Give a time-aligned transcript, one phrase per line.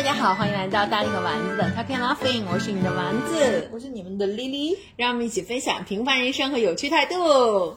[0.00, 4.78] 大家好，欢迎来到大力和丸子的 Talking Laughing，我是你的丸子，我是你们的 Lily。
[4.96, 7.76] 让我们一起分享平凡人生和有趣态度。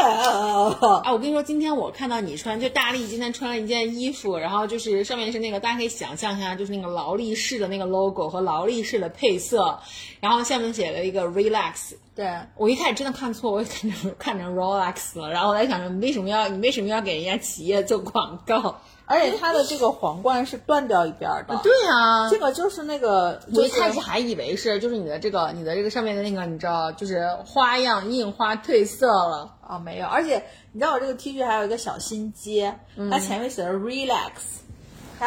[0.00, 9.80] 啊，我跟你说，今天我看到你穿，就大力今天穿了一件衣服，然后就是上面是那个，大家可以想象一下，就是那个劳力士的那个 logo 和劳力士的配色，
[10.20, 11.94] 然后下面写了一个 relax。
[12.14, 18.80] 对我一开始真的看错，我也看成看成 Rolex 了，然后我在想着，你为什么要你为什么要给人家企业做广告？
[19.06, 21.60] 而且它的这个皇冠是断掉一边的。
[21.62, 30.06] 对啊，这个就是那个，我一开始还以为是就是你的这个你的这个上面的那个，你知道，就是花样印花褪色了啊，没有。
[30.06, 30.42] 而且
[30.72, 32.78] 你知道我这个 T 恤还有一个小心结，
[33.10, 34.30] 它前面写的 Relax。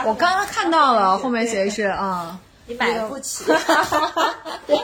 [0.05, 2.39] 我刚刚看到了，后面写的是啊。
[2.67, 3.45] 你买不起，
[4.67, 4.77] 对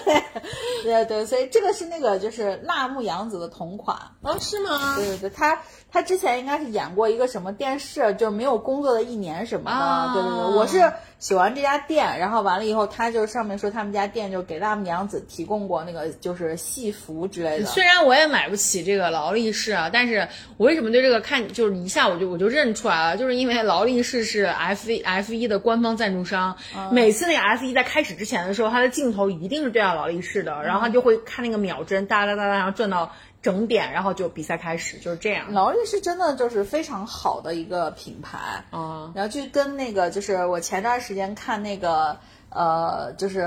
[0.84, 4.96] 对对，所以这个是那个就是辣目洋子的同款哦，是吗？
[4.96, 5.60] 对对对，他
[5.92, 10.94] 他之前应该是演过一个什么电视，就没有工作的一年什么的，对对对，我是。
[11.24, 17.66] 喜欢这家店，然后完了以后，他就上面说他们家店就给他们娘子提供过那个就是戏服之类的。
[17.66, 26.58] 虽然我也买不起这个劳力士啊，但是我为什么对这个看就是一下我就我就认出来了，就是因为劳力士是 F 一 F 一的官方赞助商，
[26.92, 33.10] 每次那个 F 一在开始之前的时候，它的镜头一定是对到劳力士的，然后他就会看那个秒针哒哒哒哒，然后转到。
[33.44, 35.52] 整点，然后就比赛开始，就是这样。
[35.52, 38.38] 劳力士真的就是非常好的一个品牌
[38.72, 42.18] 啊，然后就跟那个，就是我前段时间看那个，
[42.50, 43.40] 呃，就是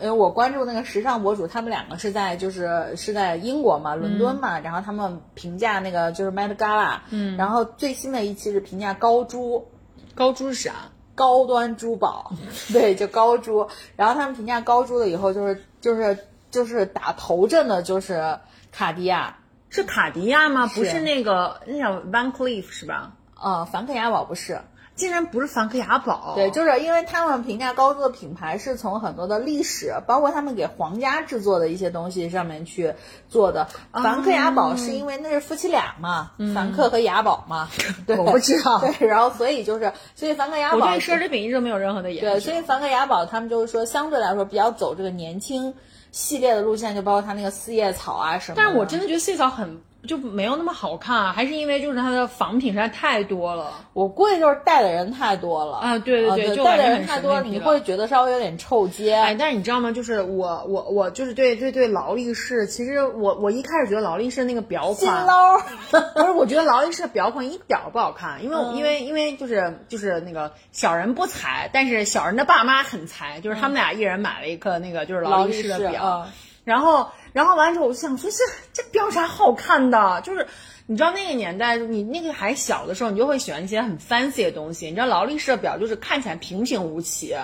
[0.00, 9.68] 因为我关注那个时尚博主，他们两个是在就是是在英国嘛，伦敦嘛，然后他们评价那个就是 Met Gala，嗯，然后最新的一期是评价高珠，
[10.14, 10.72] 高珠是啥？
[11.14, 12.32] 高端珠宝，
[12.72, 13.68] 对，就高珠。
[13.96, 16.16] 然后他们评价高珠的以后，就是就是
[16.50, 18.38] 就是打头阵的，就是
[18.70, 19.36] 卡地亚。
[19.72, 20.70] 是卡地亚吗？
[20.72, 23.14] 不是那个，那叫 Van Cleef 是吧？
[23.42, 24.60] 呃，梵克雅宝不是，
[24.94, 26.34] 竟然不是梵克雅宝。
[26.36, 32.92] 对，就是因为他们评价高度的品牌是从很多的历史，包括他们给皇家制作的一些东西上面去
[33.30, 33.66] 做的。
[33.92, 37.70] 梵克雅宝是因为那是夫妻俩嘛，梵克和雅宝嘛。
[38.06, 38.78] 对，我不知道。
[39.00, 42.28] 对，然后所以就是，所以梵克雅宝，我对奢侈品一直没有任何的研究。
[42.28, 45.74] 对，所以梵克雅宝他们就是说，相对来说比较走这个年轻
[46.12, 48.54] 系列的路线，就包括他那个四叶草啊什么。
[48.56, 49.82] 但是我真的觉得四叶草很。
[50.06, 53.72] 就没有那么好看，还是因为就是它的仿品实在太多了。
[53.92, 55.98] 我估计就是戴的人太多了啊！
[55.98, 59.14] 对对对，戴的人太多了，你会觉得稍微有点臭街。
[59.14, 59.92] 哎，但是你知道吗？
[59.92, 65.26] 就是我我我就是对对对劳力士，其实我我一开始觉得劳力士那个表款，
[65.90, 76.26] 不是，我觉得劳力士的表款一点不好看，因为因为因为就是就是那个小人不才，但是小人的爸妈很才，就是他们俩一人买了一个那个就是劳力士的表，
[76.64, 77.08] 然后。
[77.32, 80.20] 然后完了之后，我就想说，这这表啥好看的？
[80.20, 80.46] 就是
[80.84, 84.84] 你知道那个年代，你那个还小的时候，你就会喜欢一些很 fancy 的东西。
[84.84, 87.34] 你知道劳力士的表就是看起来平平无奇，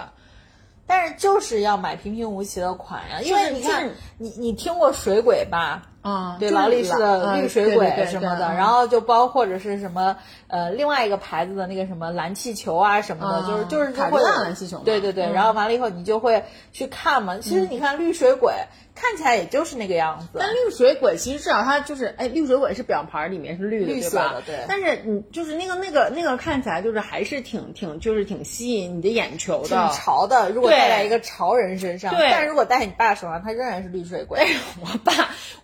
[0.86, 3.22] 但是就是要买平平无奇的款呀。
[3.22, 5.84] 因为你看，你你听过水鬼吧？
[6.02, 10.16] 啊，对，劳力士的绿水鬼什么的，然后就包或者是什么
[10.46, 14.78] 呃另外一个牌子的那个什么蓝气球啊什么的，就是就是卡地亚蓝气球。
[14.78, 17.38] 对对对，然后完了以后你就会去看嘛。
[17.38, 18.52] 其实你看绿水鬼。
[19.00, 24.56] 看起来也就是那个样子，但绿水鬼其实至少它就是，哎，绿水鬼是表盘里面是绿的，绿色的，对。
[24.66, 30.50] 但是你就是那个那个那个看起来就是还是挺挺就是挺吸引你的眼球的，挺潮的。
[30.50, 32.28] 如果戴在一个潮人身上，对。
[32.32, 34.44] 但是如果戴你爸手上，他仍然是绿水鬼。
[34.80, 35.12] 我爸，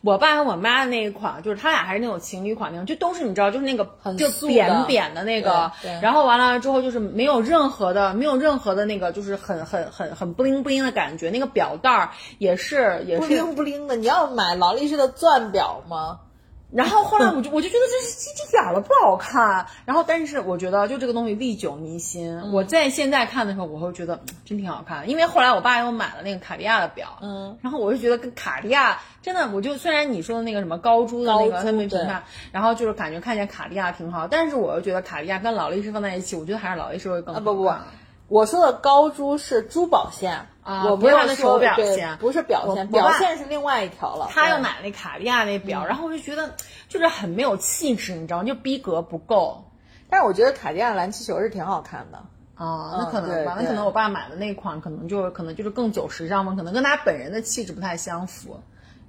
[0.00, 3.84] 我爸和我妈的那一款，就是他俩还是那种情侣款那种，就都是你知道，就是那个
[4.16, 13.14] 就扁扁的那个，然后完了之后就是没有任何的没有任何的那个就是很很很很不灵不灵的感觉，那个表带儿也是也。
[13.16, 16.18] 是不灵不灵的，你要买劳力士的钻表吗？
[16.74, 19.66] 然后后来我就我就觉得这是这这点都不好看。
[19.84, 22.52] 然后但是我觉得就这个东西历久弥新。
[22.52, 25.08] 我在现在看的时候，我会觉得真挺好看。
[25.08, 37.40] 因为后来我爸又买了那个卡地亚的表，嗯，然后我就觉得跟卡地亚真的，我就虽然你说的那个什么高珠的那个他们评判，然后就是感觉看见卡地亚挺好，但是我又觉得卡地亚跟劳力士放在一起，我觉得还是劳力士会更好。
[37.40, 37.72] 不不不，
[38.34, 40.48] 我说的高珠是珠宝线。
[40.64, 44.28] 啊，我不是他的手表线，不是表线，表线是另外一条了。
[44.32, 46.54] 他又买那卡地亚那表，然后我就觉得
[46.88, 48.44] 就是很没有气质，你知道吗？
[48.44, 49.66] 就逼格不够。
[50.08, 52.18] 但是我觉得卡地亚蓝气球是挺好看的。
[52.56, 58.58] 啊，那可能吧，那可能我爸买的那款可能就可能就是更走时尚嘛，可能跟他本人的气质不太相符。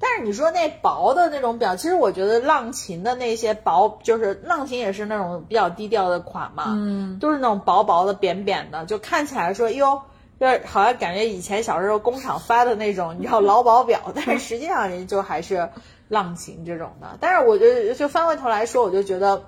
[0.06, 10.04] 但是你说那薄的那种表，其实我觉得浪琴的那些薄，就是浪琴也是那种比较低调的款嘛，嗯，都是那种薄薄的、扁扁的，就看起来说哟。
[10.38, 15.70] 就是好像感觉以前小时候工厂发的那种，你知道劳保表， 但是实际上人就还是
[16.10, 17.18] 浪琴这种的。
[17.22, 19.44] 但是我就就翻过头来说，我就觉得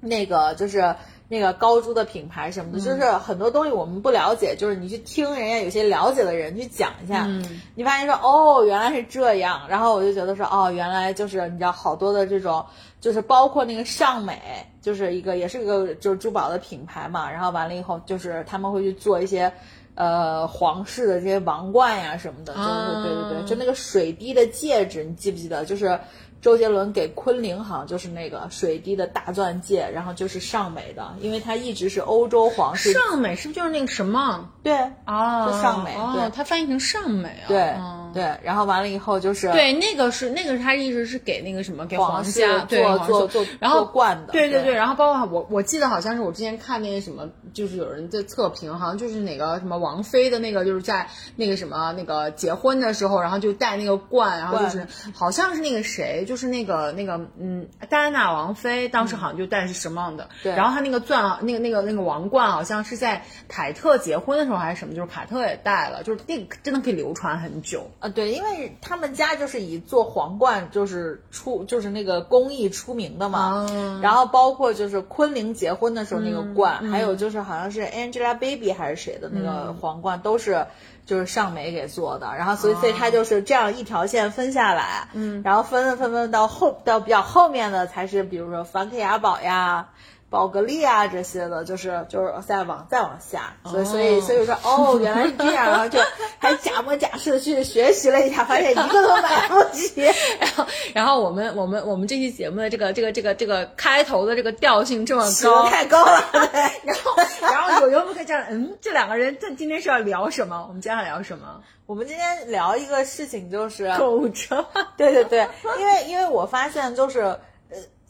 [0.00, 0.96] 那个就是
[1.28, 7.28] 那个高珠的品牌什么的，就是很多东西我们不了解，就是你去听人家有些了解的人去讲一下，
[7.74, 12.64] 你发现说哦原来是这样，然后我就觉得说哦原来就是你知道好多的这种，
[13.00, 14.40] 就是包括那个尚美，
[14.80, 19.52] 就是一个也是一个就是珠宝的品牌嘛，然后完了以后就是他们会去做一些。
[20.00, 25.64] 呃，皇室的这些王冠呀什么的，就是对对对，就那个水滴的戒指，你记不记得？
[25.64, 25.98] 就是
[26.40, 32.92] 周杰伦给昆凌，好像就是那个水滴的大钻戒，然后就是尚美的，因为他一直是欧洲皇室。
[32.92, 34.48] 尚美是不是就是那个什么？
[34.62, 37.48] 对啊，就尚美，对，它翻译成尚美啊。
[37.48, 37.74] 对
[38.12, 44.32] 对，然后完了以后就是对那个是那个是他一直是给那个什么给皇家做做做然后冠的。
[44.32, 73.66] 对对对，然后包括我我记得好像是我之前看那个什么，就是有人在测评，好像就是哪个什么王菲的那个，就是在那个什么那个结婚的时候，然后就戴那个冠，然后就是好像是那个谁，就是那个那个嗯戴安娜王妃当时好像就戴是什么样的，对，然后她那个钻那个那个那个王冠好像是在凯特结婚的时候还是什么，就是凯特也戴了，就是那个真的可以流传很久啊，对，因为他们家就是以做皇冠就是出就是那个工艺出名的嘛，
[74.00, 80.66] 然后包括就是昆凌结婚的时候那个冠，还有就是好像是 Angelababy 还是谁的那个皇冠都是
[81.06, 89.88] 就是尚美给做的，然后所以所以它就是这样一条线分下来，嗯，然后分分分到后到比较后面的才是比如说梵克雅宝呀。
[90.30, 95.98] 宝格丽啊，这些的，就是就是再往再往下，所以所以所以说，哦，原来是这样，然后就
[96.38, 100.02] 还假模假式的去学习了一下，发现一个都买不起。
[100.38, 106.22] 然后然后我们我们我们这期节目的这个这个这个这个开头的这个调性这么高，太高了。
[106.84, 108.44] 然后然后有有没有这样？
[108.50, 110.66] 嗯，这两个人这今天是要聊什么？
[110.68, 111.62] 我们接下来聊什么？
[111.86, 114.66] 我们今天聊一个事情，就是购物车。
[114.98, 115.48] 对对对，
[115.78, 117.34] 因为因为我发现就是。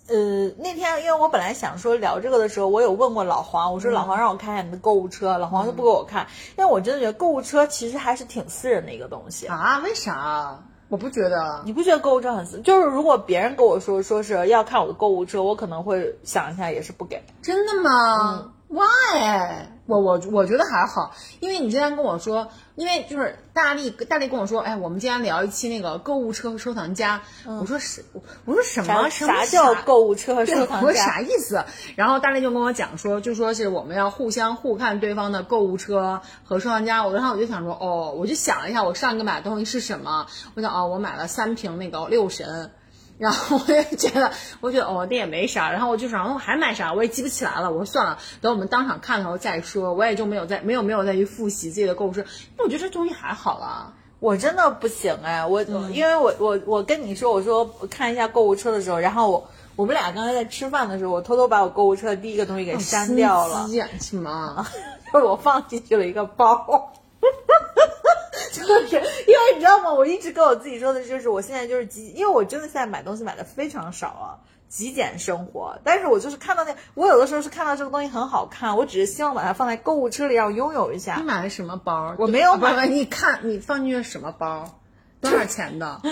[0.08, 6.26] 呃，那天因为我本来想说聊这个的时候，我有问过老黄，我说老黄让我看一下你的购物车，老黄就不给我看，
[6.56, 9.80] 因为我真的觉得购物车其实还是挺私人的一个东西啊。
[9.84, 10.58] 为啥？
[10.88, 12.58] 我不觉得，你不觉得购物车很私？
[12.62, 17.22] 就是如果别人跟我说说是要看我的购物车，我可能会想一下，也是不给。
[17.42, 19.66] 真的吗？Why？
[19.84, 22.48] 我我我觉得还好，因为你之前跟我说，
[22.78, 27.20] 因为就是大力大力跟我说，哎，我们今天聊一期那个购物车和收藏家。
[27.44, 28.04] 我说是，
[28.44, 29.10] 我说什么？
[29.10, 30.86] 啥叫购物车和收藏家？
[30.86, 31.64] 我说啥意思？
[31.96, 37.04] 然后大力就跟我讲说，就说是我们要互相互看对方的购物车和收藏家。
[37.04, 40.28] 我然后我就想说，哦，我就想了一下，我上一个买的东西是什么？
[40.54, 42.70] 我想，哦，我买了三瓶那个六神。
[43.18, 44.30] 然后我也觉得，
[44.60, 45.70] 我觉得哦，那也没啥。
[45.72, 46.92] 然后我就想，我还买啥？
[46.94, 47.70] 我也记不起来了。
[47.72, 49.92] 我说算了，等我们当场看的时候再说。
[49.92, 52.24] 我也就没有再没有没有再去复习自己的购物车。
[52.58, 53.92] 我觉得这东西还好啦。
[54.20, 55.62] 我真的不行哎，我
[55.92, 63.68] 因为我我我跟你说，我说看一下购物车的时候，然后我我们俩刚才在吃饭的时候，我偷偷把我购物车的第一个东西给删掉了。
[64.00, 64.66] 什么？
[65.12, 66.92] 就是 我放进去了一个包。
[68.52, 68.96] 就是
[69.26, 69.92] 因为你知道吗？
[69.92, 74.26] 我一直跟我自己说的就是，我现在就是极，因为我真的现在买东西买的非常少啊，
[74.68, 75.78] 极简生活。
[75.84, 81.16] 但是我就是看到那，我有的时候是看到这个东西很好看，我只是希望把它放在购物车里，让拥有一下。
[81.16, 82.14] 你买的什么包？
[82.18, 82.86] 我没有买。
[82.86, 84.78] 你看你放进去什么包？
[85.20, 86.00] 多少钱的？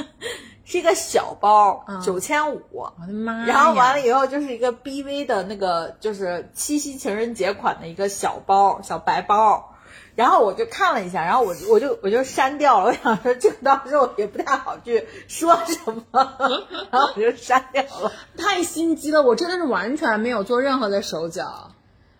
[0.68, 2.60] 是一个小包，九千五。
[2.72, 3.46] 我的妈！
[3.46, 9.75] 然后完了以后就是一个 BV 的那个，就是七夕情人节款的一个小包，小白包。
[10.16, 12.86] 然后我就看了一下，然后我我就我就删掉了。
[12.90, 16.04] 我想说这个到时候也不太好去说什么，
[16.90, 18.10] 然后我就删掉了。
[18.36, 21.70] 太心机了，我真的是完全没有做任何的手脚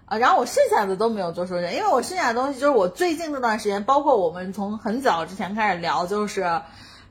[0.04, 0.18] 啊。
[0.18, 6.60] 然后我剩下的都没有做手脚，因为我剩下的东西就是我最近这段时间，包括我们从很早之前开始聊，就是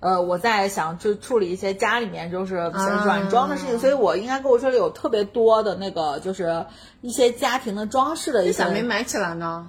[0.01, 6.67] 呃我在想就处理一些家里面就是软装的事情，所以我应该购物车里有特别多的那个就是
[7.01, 8.63] 一些家庭的装饰的一些。
[8.65, 9.67] 咋没买起来呢？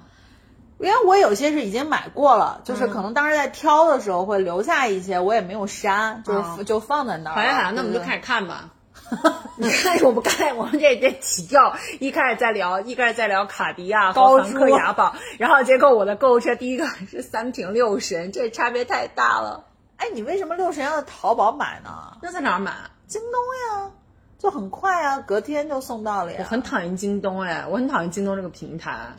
[0.79, 7.33] 因为我有些是已经买过了，就是可能当时在挑的时候会留下一些，我也没有删，就是就放在那儿。
[7.33, 8.71] 好呀好呀，那我们就开始看吧。
[9.55, 19.63] 你看，我们刚才我们这这起调， 一开始在聊，一开始在聊卡地亚和梵克雅宝，然后结果我的购物车第一个是三瓶六神，这差别太大了。
[19.95, 22.17] 哎，你为什么六神要在淘宝买呢？
[22.21, 22.73] 那在哪儿买？
[23.07, 23.31] 京东
[23.81, 23.91] 呀，
[24.37, 26.37] 就很快啊，隔天就送到了呀。
[26.39, 29.13] 我很讨厌京东哎，我很讨厌京东这个平台。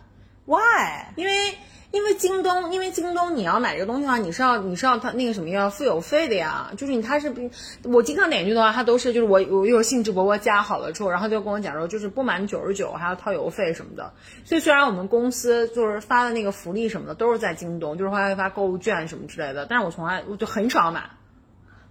[0.49, 1.12] Why？
[1.17, 1.59] 因为
[1.90, 6.71] 因为京东，因为京东你要买这个东西的话，你是要你是要他那个什么要付邮费的呀。
[6.75, 7.50] 就是你他是不，
[7.85, 14.11] 我经常点进去的话，他都是就是我我一会兴致勃勃加好了之后，然后就跟我讲说，就是不满九十九还要掏邮费什么的。
[14.45, 21.11] 所以虽然我们公司就是发的那个福利什么的都是在京东，就是会发购物券什么之类的，但是我从来我就很少买。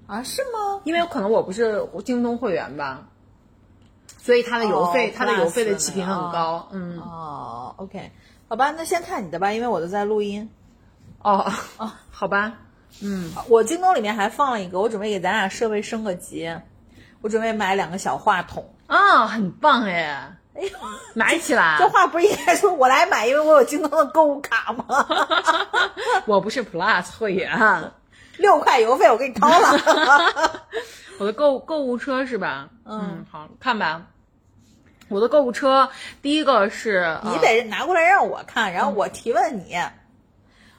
[0.08, 0.24] 啊？
[0.24, 0.82] 是吗？
[0.84, 3.08] 因为可能我不是京东会员吧。
[4.20, 6.68] 所以它的邮费，哦它的邮费的起屏很高。
[6.72, 8.12] 嗯，哦，OK，
[8.48, 10.50] 好吧，那先看你的吧，因为我都在录音。
[11.22, 12.54] 哦哦，好吧，
[13.02, 16.56] 嗯，我京东里面还放了一个，我准备给咱俩设备升个级，
[17.22, 18.74] 我准备买两个小话筒。
[18.88, 20.70] 啊，很棒哎，哎呦，
[21.14, 21.76] 买起来。
[21.80, 24.86] 这话不是应该说我来买，因为我有京东的购物卡吗？
[26.26, 27.92] 我不是 Plus 会员，
[28.38, 30.62] 六块邮费我给你掏了。
[31.20, 32.70] 我的购购物车是吧？
[32.86, 34.04] 嗯，好看吧。
[35.10, 35.90] 我的购物车
[36.22, 39.76] 第一个是你得拿过来让我看，然后我提问你。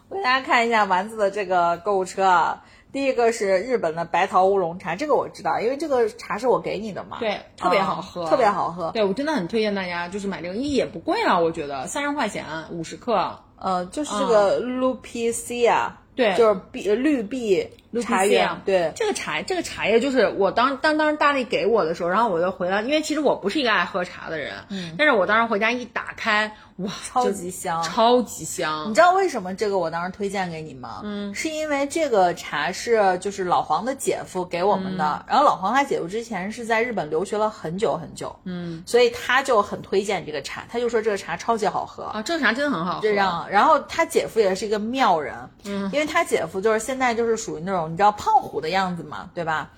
[0.08, 2.64] 我给大家看一下丸子的这个购物车啊。
[2.90, 7.18] 第一个是日本的白桃乌龙茶，这个我知道，因为这个茶是我给你的嘛。
[7.20, 8.90] 对，特别好喝，特别好喝。
[8.92, 13.38] 对我真的很推荐大家就是买这个，一也不贵啊，我觉得三十块钱五十克。
[13.58, 17.68] 呃，就是这个 Lupicia，对，就是碧绿碧
[18.02, 18.49] 茶叶。
[18.64, 28.90] 对，这个茶这个茶叶就是我当当当时大力给我的时候，然后我就回来，因为其实我不是一个爱喝茶的人，嗯，但是我当时回家一打开，哇，超级香，超级香。
[28.90, 31.00] 你知道为什么这个我当时推荐给你吗？
[31.04, 43.00] 嗯，是因为这个茶是就是老黄的姐夫给我们的，然后老黄他姐夫之前是在日本留学了很久很久，嗯，所以他就很推荐这个茶，他就说这个茶超级好喝啊，这个茶真的很好喝。
[43.00, 49.70] 这样，然后他姐夫也是一个妙人，嗯，因为他姐夫就是现在就是属于那种你知道胖虎的样子嘛，对吧？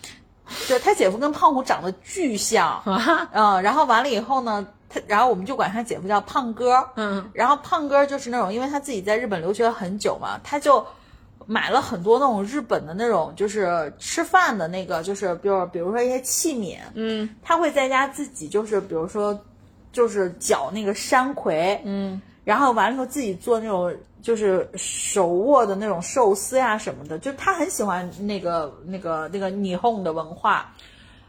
[0.66, 2.82] 对他姐夫跟胖虎长得巨像，
[3.32, 10.84] 嗯，然后完了以后呢，他然后我们就管他姐夫叫胖哥，嗯，然后胖哥就是那种，因为他自己在日本留学了很久嘛，他就
[11.46, 19.38] 买了很多那种日本的那种就是吃饭的那个，就是比如比如说一些器皿，嗯，他会在家自己就是比如说
[19.92, 30.74] 就是搅那个山葵，嗯，然后完了以后自己做那种就是手握的那种寿司呀什么的，就他很喜欢那个那个那个霓虹的文化。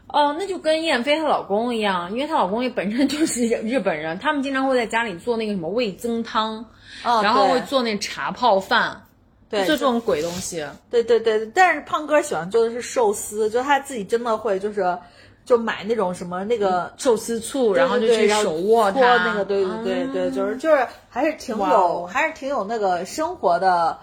[0.08, 6.62] 哦，那就跟燕飞她老公一样，因为她老公也本身就是日本人，他们经常会在家里做那个什么味增汤，
[7.02, 9.06] 哦、然后会做那茶泡饭，
[9.48, 10.62] 对做这种鬼东西。
[10.90, 14.98] 对对对，但是胖哥喜欢做的是寿司，就他自己真的会就是
[15.44, 22.08] 就买那种什么那个寿司醋，对然后就去手握搓它，那个，对对对就是就是还是挺有哦。
[22.10, 23.98] 还是挺有那个生活的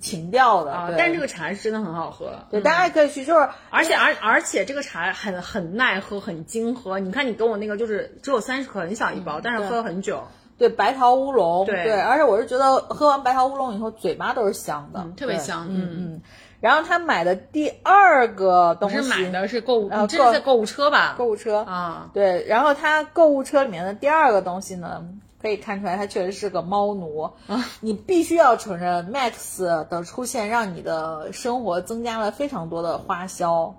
[0.00, 0.72] 情调的。
[0.72, 2.30] 啊但是这个茶是真的很好喝。
[2.50, 2.62] 对，嗯。
[2.62, 6.98] 大家也可以去，就是而且而而且这个茶很很耐喝，很精喝。
[6.98, 10.24] 你看你跟我那个就是只有三十克，很小一包，但是喝了很久，
[10.56, 11.92] 对白桃乌龙，对。
[12.00, 15.96] 而且我是觉得喝完白桃乌龙以后嘴巴都是香的，嗯特别香嗯嗯。
[15.98, 16.22] 嗯。
[16.60, 21.14] 然后他买的第二个东西我是买的是购物，呃你这是在购物车吧？
[21.16, 25.04] 购物车啊，对，然后他购物车里面的第二个东西呢，
[25.40, 27.30] 可以看出来他确实是个猫奴。
[27.46, 33.76] 啊你必须要承认，Max 的出现让你的生活增加了非常多的花销。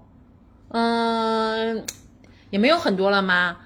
[0.70, 1.86] 嗯，
[2.50, 3.58] 也没有很多了吗？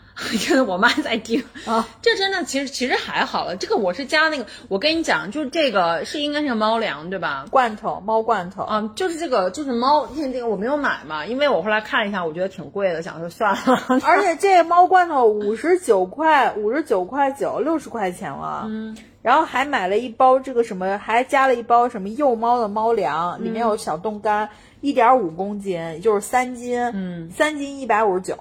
[0.47, 3.55] 因 为我妈在听啊，这真的其实其实还好了。
[3.55, 7.45] 这个我是加那个，我跟你讲，就是这个是应该是猫粮对吧？
[7.49, 8.63] 罐头，猫罐头。
[8.63, 14.01] 啊，就是这个，就是猫，因为这个我没有买嘛，因为我后来看一下，我觉得挺贵的，想说算了。
[14.03, 18.65] 而且这猫罐头五十九块，五十九块九，六十块钱了。
[18.67, 26.79] 嗯，然后还买了一包这个什么，还加了一包什么幼猫的猫粮，里面有小冻干，一点五公斤，也就是三斤。
[26.93, 28.37] 嗯，三斤一百五十九。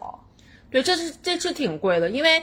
[0.72, 2.42] 对，这是这是挺贵的，因为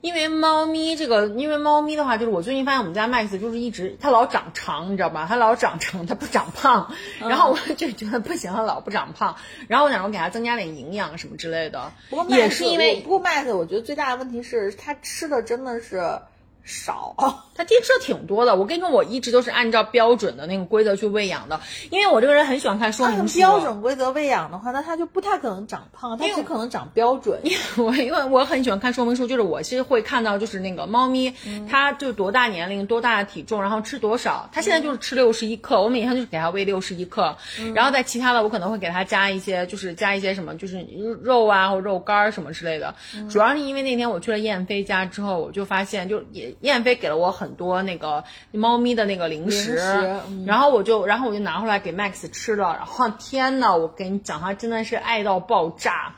[0.00, 5.26] 因为猫咪这个，因为猫咪的话，就是我最近发现我们家 Max 就是一直它老长长，你知道吧？
[5.28, 6.92] 它老长长，它不长胖。
[7.18, 9.36] 然后我就觉得不行，它老不长胖。
[9.66, 11.92] 然后我想说给它增加点营养什么之类的。
[12.10, 16.20] 不过也 Max，是因为不过 Max，我觉得最大的问题是它吃的真的是
[16.68, 17.14] 少。
[17.54, 18.54] 它其实吃的挺多的。
[18.54, 21.58] 我跟你说，我一直都是按照标准的那个规则去喂养的，
[21.90, 23.38] 因为我这个人很喜欢看说明书。
[23.38, 27.40] 标准规则喂养的话，那它就不太可能长胖，它只可能长标准。
[27.76, 31.34] 我因为我很喜欢看说明书，就是我其实会看到，就是那个猫咪，
[31.68, 34.48] 它就多大年龄、多大的体重，然后吃多少。
[34.52, 37.36] 它现在就是吃六十一克，我每天就是给它喂六十一克，
[37.74, 40.86] 然后在其他的我可能会给它加一些，就是加一些什么，就是
[41.22, 42.94] 肉啊或肉干儿什么之类的。
[43.28, 56.14] 主要是因为那天我去了燕飞家之后，我就发现，就也燕飞给了我很多那个猫咪的那个零食，零食嗯然后我就然后我就拿回来给 Max 吃了，然后天呐，我跟你讲，他真的是爱到爆炸。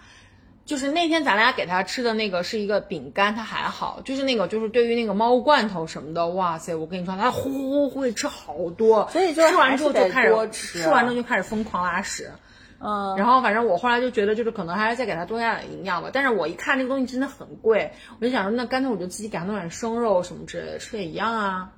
[0.66, 12.30] 就是那天咱俩给他吃的那个是一个饼干，他还好，就是那个就是对于那个猫罐头什么的，哇塞，我跟你说，他呼呼呼会吃好多，所以就是吃完之后就开始吃完之后就开始疯狂拉屎。
[12.80, 16.10] 嗯，然后反正我后来就觉得，就是可能还是再给它多加点营养吧。
[16.12, 21.70] 但是我一看这个东西真的很贵，我就想说，那干脆我就自己给它弄点生肉什么之类的，吃也一样啊。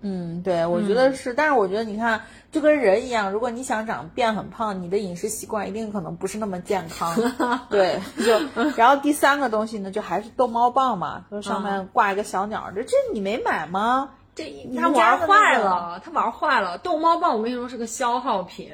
[0.00, 2.22] 嗯，对，我觉得是，但是我觉得你看，
[2.52, 7.16] 就跟人一样，如果你想长变很胖，你的饮食习惯一定可能不是那么健康。
[7.68, 8.38] 对，就
[8.76, 14.10] 然后第三个东西呢，就还是逗猫棒嘛，就上面挂一个小鸟，这这你没买吗？
[14.38, 16.78] 这他玩坏了，他玩坏了。
[16.78, 18.70] 逗猫棒我跟你说是个消耗品，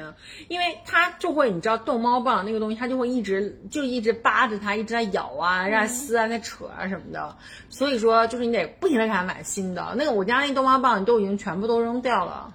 [0.48, 7.34] 因为它就会，你知道逗猫棒那个东西，它就会一直就一直扒着它，一直在咬啊，在撕啊，在扯啊什么的。
[7.70, 9.94] 所以说，就是你得不停的给它买新的。
[9.96, 12.52] 那个我家那逗猫棒都已经全部都扔掉了。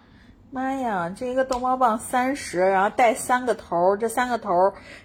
[0.51, 4.53] 妈呀，这一个逗猫棒三十，然后带三个头，这三个头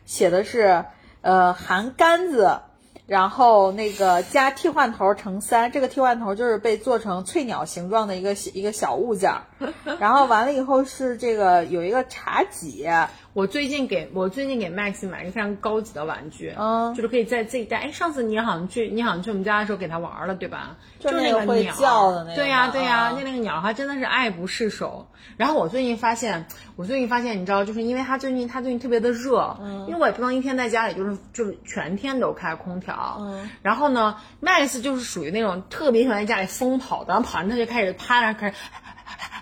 [0.05, 0.85] 写的是
[1.23, 2.61] 呃含杆子。
[3.07, 9.43] 然后那个加替换头乘三，这个替换头就是被做成翠鸟形状的一个一个小物件儿。
[10.01, 12.87] 然后完了以后是这个有一个茶几。
[13.35, 17.79] 我最近给我最近给 Max 买一个非常高级的玩具，嗯，就是可以在自己带。
[17.79, 20.77] 哎，上次你好像去你好像去我们家的时候给他玩了，对吧？
[21.01, 22.37] 就是那个会叫的那个。
[22.37, 25.09] 对呀对呀，那那个鸟它真的是爱不释手。
[25.37, 33.51] 然后我最近发现，我最近发现，你知道，就是因为它最近它最近特别的热，嗯，因为我也不能一天在家里就是就是全天都开空调，嗯。
[33.63, 38.55] 然后呢，Max 就是属于那种特别喜欢在家里疯跑的，然后跑完他就开始趴那开始。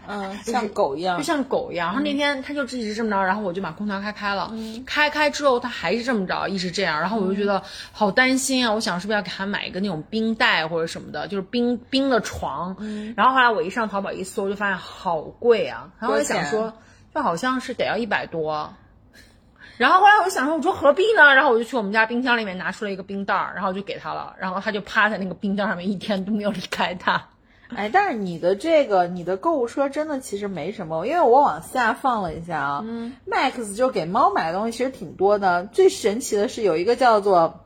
[0.09, 1.89] 嗯，像狗一样，就像狗一样。
[1.89, 4.53] 然后那天他就一直这么着，然后我就把空调开开了。
[4.85, 7.01] 开开之后他还是这么着，一直这样。
[7.01, 8.73] 然后我就觉得好担心啊！
[8.73, 12.77] 我想是不是要给他买一个那种冰袋或者什么的，就是冰冰的床。
[13.17, 15.91] 然后后来我一上淘宝一搜，就发现好贵啊。
[15.99, 16.73] 然后我想说，
[17.15, 18.75] 就好像是得要一百多。
[19.79, 21.35] 然后后来我就想说，我说何必呢？
[21.35, 24.35] 然后我就去我们家冰箱里面拿出了一个冰袋儿，然后就给他了。
[24.39, 27.29] 然后他就趴在那个冰袋上面，一天都没有离开它。
[27.77, 32.85] 哎，但是你的这个你的购物车真的其实没什么，因为我往下放了一下啊
[33.27, 35.67] ，Max 就给猫买的东西其实挺多的。
[35.67, 37.65] 最神奇的是有一个叫做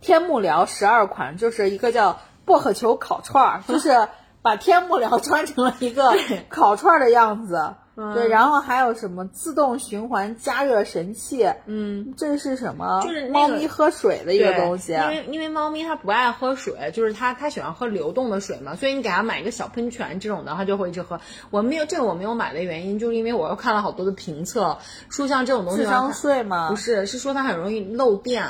[0.00, 4.08] 天幕聊十二款，就是一个叫薄荷球烤串儿，就是
[4.42, 6.14] 把天幕聊穿成了一个
[6.48, 7.74] 烤串儿的样子。
[7.96, 11.46] 对，然后还有什么自动循环加热神器？
[11.66, 13.00] 嗯，这是什么？
[13.04, 14.92] 就是猫咪喝水的一个东西。
[14.92, 21.20] 因为因为猫咪它不爱喝水，就是它它喜欢喝流动的水嘛，所以你给它买一个小喷泉这种的，它就会一直喝。
[21.50, 24.76] 我没有这个我没有买的原因，就是因为我又看了好多的评测，
[25.08, 26.70] 说像这种东西智商税吗？
[26.70, 28.44] 不是，是说它很容易漏电。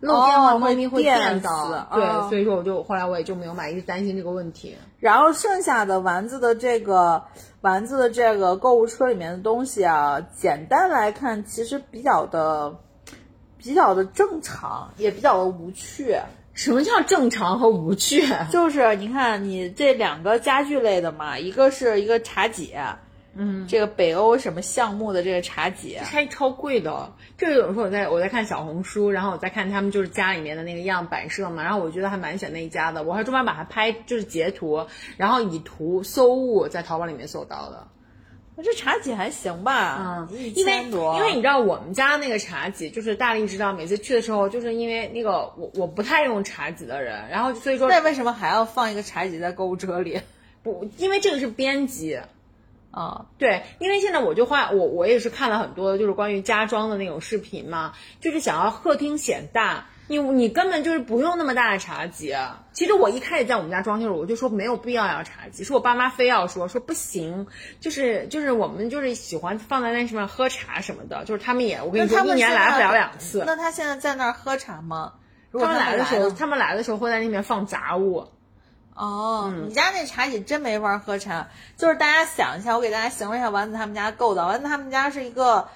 [0.00, 4.76] 漏电话，猫咪会电到，对，所以说我就后来我也就没有买，一直担心这个问题。
[5.00, 7.24] 然后剩下的丸子的这个
[7.60, 12.76] 丸子的这个购物车里面的东西啊，简单来看，其实比较的
[13.56, 16.16] 比较的正常，也比较的无趣。
[16.54, 18.22] 什么叫正常和无趣？
[18.50, 22.74] 就是你看你这两个家具类的嘛，一个是一个茶几。
[23.40, 27.12] 嗯，这个北欧什么项目的这个茶几，还超贵的。
[27.36, 33.04] 就有时候我在我在看小红书，然后我在看他们就是家里面的那个样摆设嘛，然后我觉得还蛮选那一家的。
[33.04, 34.84] 我还专门把它拍，就是截图，
[35.16, 37.86] 然后以图搜物，在淘宝里面搜到的。
[38.60, 40.26] 这茶几还行吧？
[40.28, 41.14] 嗯，一千多。
[41.14, 50.20] 因为你知道我们家那个茶几，就是大力知道，每次去的时候，就是因为那个我我不太用茶几的人，然后所以说，那为什么还要放一个茶几在购物车里？
[50.64, 52.18] 不，因为这个是编辑。
[52.98, 62.34] 啊，对，因为现在我就画我我也是看了很多就是关于家装的那种视频嘛，就是想要客厅显大，你你根本就是不用那么大的茶几。
[62.72, 67.46] 其实我一开始在我们家装修时候，我就说没有必要要茶几，是我爸妈非要说说不行，
[67.78, 73.44] 就是就是我们就是喜欢放在那上面喝茶什么的，就是他们也我跟你说一年来不了两次。
[73.46, 75.12] 那他现在在那儿喝茶吗？
[75.52, 78.26] 他们来的时候，他们来的时候会在那边放杂物。
[78.98, 81.46] 哦，你家那茶几真没法喝茶。
[81.76, 84.48] 就是大家想一下，我给大家形容一下丸子他们家构造。
[84.48, 85.68] 丸子他们家是一个，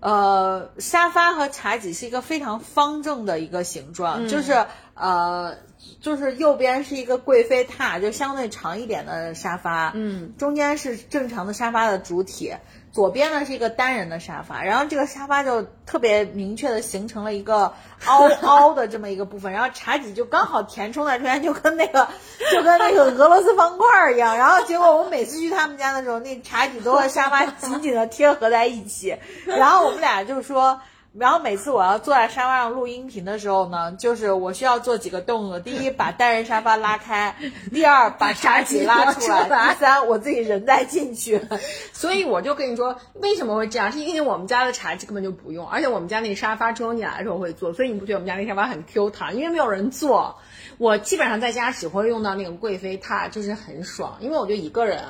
[0.00, 5.56] 呃，沙发和茶几是一个非常方正的一个形状，就是呃，
[6.02, 12.52] 就是右边是一个贵妃榻，就相对长一点的沙发，嗯，中间是正常的沙发的主体。
[12.92, 17.72] 左边呢是一个单人的沙发，然后这个沙发就特别明确的形成了一个
[18.04, 22.06] 凹 凹的这么一个部分，然后茶几就刚好填充在中间，就跟那个
[22.52, 24.36] 就跟那个俄罗斯方块一样。
[24.36, 30.80] 然后结果我每次去他们家的时候，那茶几都和沙发紧紧的贴合在一起，然后我们俩就说。
[31.18, 37.34] 然后每次我要坐在沙发上录音频的时候呢，就是我需要做几个动作：第一，把单人沙发拉开；
[37.70, 41.46] 第二，把茶几拉出来；第三，我自己人再进去。
[41.92, 43.92] 所以我就跟你说，为什么会这样？
[43.92, 49.36] 是因为我们家的茶几根本就不用，而且我们家那沙发只有你来的时候会坐，所以你不觉得我们家那沙发很 Q 弹？
[49.36, 50.38] 因为没有人坐，
[50.78, 55.04] 我基本上在家只会用到那个贵妃榻，就是很爽，因为我就一个人，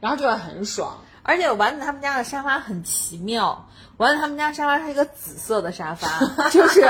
[0.00, 0.98] 然后就会很爽。
[1.22, 3.66] 而且丸子他们家的沙发很奇妙。
[3.96, 6.08] 丸子他们家沙发是一个紫色的沙发，
[6.50, 6.86] 就是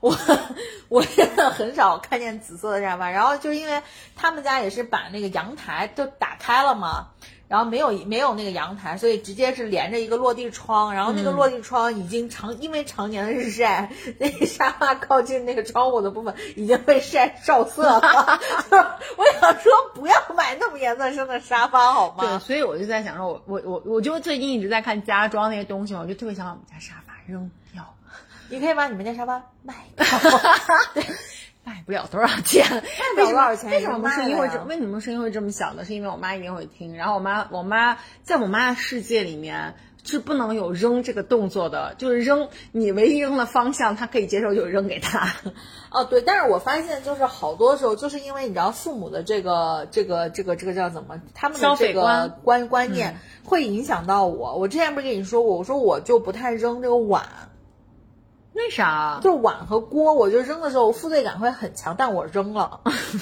[0.00, 0.16] 我
[0.88, 3.82] 我真的很少看见紫色的沙发，然后就是因为
[4.16, 7.08] 他们家也是把那个阳台都打开了嘛。
[7.48, 18.00] 然后没有没有那个阳台，所以直接是连着一个落地窗，然后那个落地窗已经常因为常年的日晒， 那个沙发靠近那个窗户的部分已经被晒照色了。
[19.16, 22.24] 我想说，不要买那么颜色深的沙发好吗？
[22.24, 27.94] 对，所以我就在想说，我我我我就最近一直在看家装那些东西嘛，我就特别想把我们家沙发扔掉。
[28.50, 30.06] 你可以把你们家沙发卖掉。
[31.68, 32.82] 卖不了多少钱，卖
[33.14, 33.70] 不了多少钱。
[33.70, 34.64] 为什么声音会这？
[34.64, 35.84] 为什么声音会这么小呢？
[35.84, 36.96] 是因为我妈一定会听。
[36.96, 45.30] 然后我妈，我妈在我妈的世界里面是不能有扔这个动作的，就是扔你唯一扔的方向，她可以接受就扔给她。
[45.92, 46.22] 哦，对。
[46.22, 54.56] 但是我发现就是好多时候，就是因为你知道父母的这个这个这个这个叫怎么，他们的这个观观念会影响到我。
[54.56, 57.26] 我之前不是跟你说过，我说我就不太扔这个碗。
[58.58, 59.20] 为啥？
[59.22, 62.80] 就碗和锅，我就扔的时候负罪感会很强，但我扔了，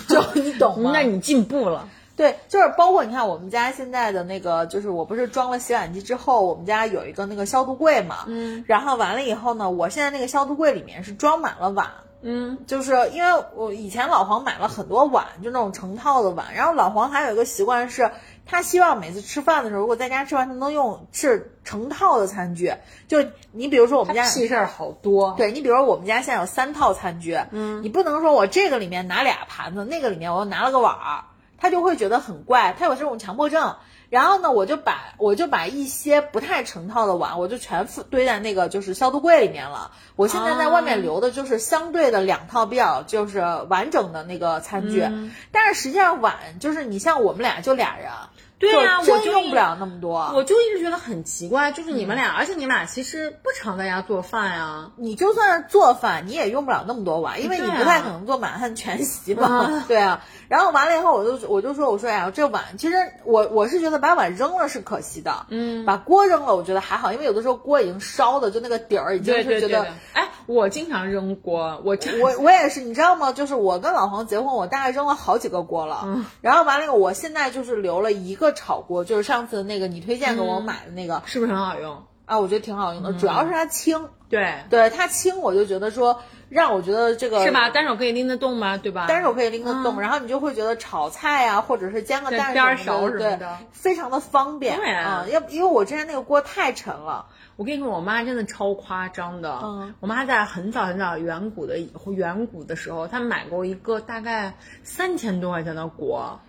[0.08, 0.90] 就你懂吗？
[0.94, 1.88] 那你进步了。
[2.16, 11.86] 对，就是包括你看我们家现在的那个，就是我不是装了洗碗机之后，我们家有一个那个消毒柜嘛，嗯，然后完了以后呢，我现在那个消毒柜里面是装满了碗，
[12.22, 18.10] 嗯，就是因为我以前老黄买了很多碗，就那种成套的碗，然后老黄还有一个习惯是。
[18.46, 22.72] 他希望每次吃饭的时候，如果在家吃饭，他能用是成套的餐具。
[23.08, 31.24] 就你比如说我们家屁事儿好多，对你比如说我们家现在有三套餐具，嗯，你不能说我这个里面拿俩盘子，那个里面我又拿了个碗儿，
[31.58, 33.76] 他就会觉得很怪，他有这种强迫症。
[34.08, 39.90] 然后呢，我就把我就把一些不太成套的碗，我就全堆在那个就是消毒柜里面了。
[40.14, 45.06] 我现在在外面留的就是相对的两套比较就是完整的那个餐具，
[45.52, 48.10] 但是实际上碗就是你像我们俩就俩人。
[48.58, 50.32] 对呀，我就用不了那么多。
[50.34, 54.90] 我就一直觉得很奇怪，就是你们俩，而且你们俩其实不常在家做饭呀。
[54.96, 59.84] 你就算是做饭，你也用不了那么多碗，因为你不太可能做满汉全席嘛。
[59.86, 73.32] 对啊，然后完了以后，我就我就说，我说呀，这碗其实我我是觉得把碗扔了是可惜的，嗯，把锅扔了我觉得还好，因为有的时候锅已经烧的就那个底儿已经是觉得，哎，我经常扔锅，我我我也是，你知道吗？
[73.32, 78.45] 就是我跟老黄结婚，我大概扔了好几个锅了，然后完了以后，我现在就是留了一个。
[78.52, 82.38] 炒锅就是上次那个你推荐给我买的那个，是不是很好用啊？
[82.38, 84.08] 我觉得挺好用的，主要是它轻。
[84.28, 87.70] 对，对，它轻，我就觉得说让我觉得这个是吧？
[87.70, 88.76] 单手可以拎得动吗？
[88.76, 89.06] 对吧？
[89.06, 95.24] 单手可以拎得动，然后你就会觉得炒菜啊，或者是煎个蛋什么的，对，非常的方便啊。
[95.30, 99.60] 要因为我之前那个锅太沉了，我跟你说，我妈真的超夸张的。
[99.62, 101.78] 嗯，我妈在很早很早远古的
[102.12, 106.40] 远古的时候，她买过一个大概三千多块钱的锅。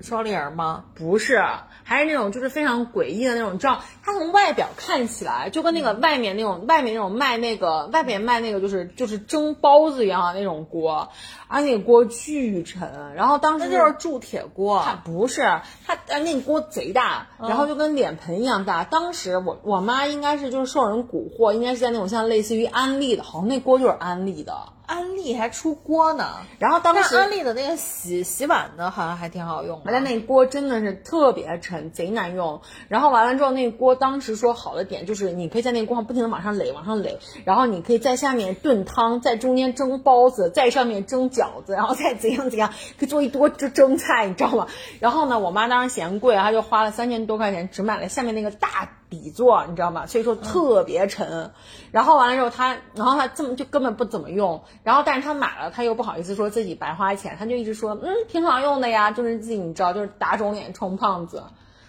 [0.00, 0.84] 双立人吗？
[0.94, 1.42] 不是，
[1.84, 3.54] 还是那种就是非常诡异的那种。
[3.54, 11.08] 你知道，它从外表看起来就跟那个外面那种外面那种卖那个外面卖那个就是就是蒸包子一样的那种锅，
[11.46, 13.14] 而那个锅巨沉。
[13.14, 15.42] 然后当时就是铸铁锅，它不是，
[15.86, 18.84] 它呃那个锅贼大，然后就跟脸盆一样大。
[18.84, 24.54] 当时我我妈应该是就是受人蛊惑，应该是在那种像类似于安利的，好像那锅就是安利的。
[24.88, 29.82] 安利还出锅呢，然后当时安利的那个洗洗碗的，好像还挺好用。
[29.84, 32.62] 但那锅真的是特别沉，贼难用。
[32.88, 44.68] 然后完了之后，那锅当时说好的点就是，你可以在那锅上不停的往上垒，往上垒，然后你可以在下面炖汤，在中间蒸包子，在上面蒸饺子，然后再怎样怎样，可以做一多蒸蒸菜，你知道吗？
[45.00, 48.88] 然后呢，我妈当时嫌贵，她就花了三千多块钱，只买了下面那个大。
[49.10, 50.06] 底座，你知道吗？
[50.06, 51.50] 所以说特别沉，
[51.92, 61.42] 然后完了之后他，然后他这么就根本不怎么用，然后但是他买了，他又不好意思说自己白花钱，他就一直说嗯挺好用的呀，就是自己你知道就是打肿脸充胖子，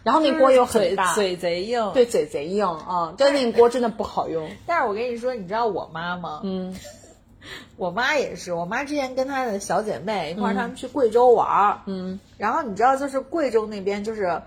[0.03, 4.49] 然后那锅又很大，嘴贼硬，对嘴贼硬啊，但那锅真的不好用。
[4.65, 6.39] 但是我跟你说，你知道我妈吗？
[6.43, 6.73] 嗯，
[7.75, 14.41] 我妈也是，我妈之前跟她的小姐妹一块儿，他们去贵州玩儿，嗯，然后你知道就是贵州那边就是。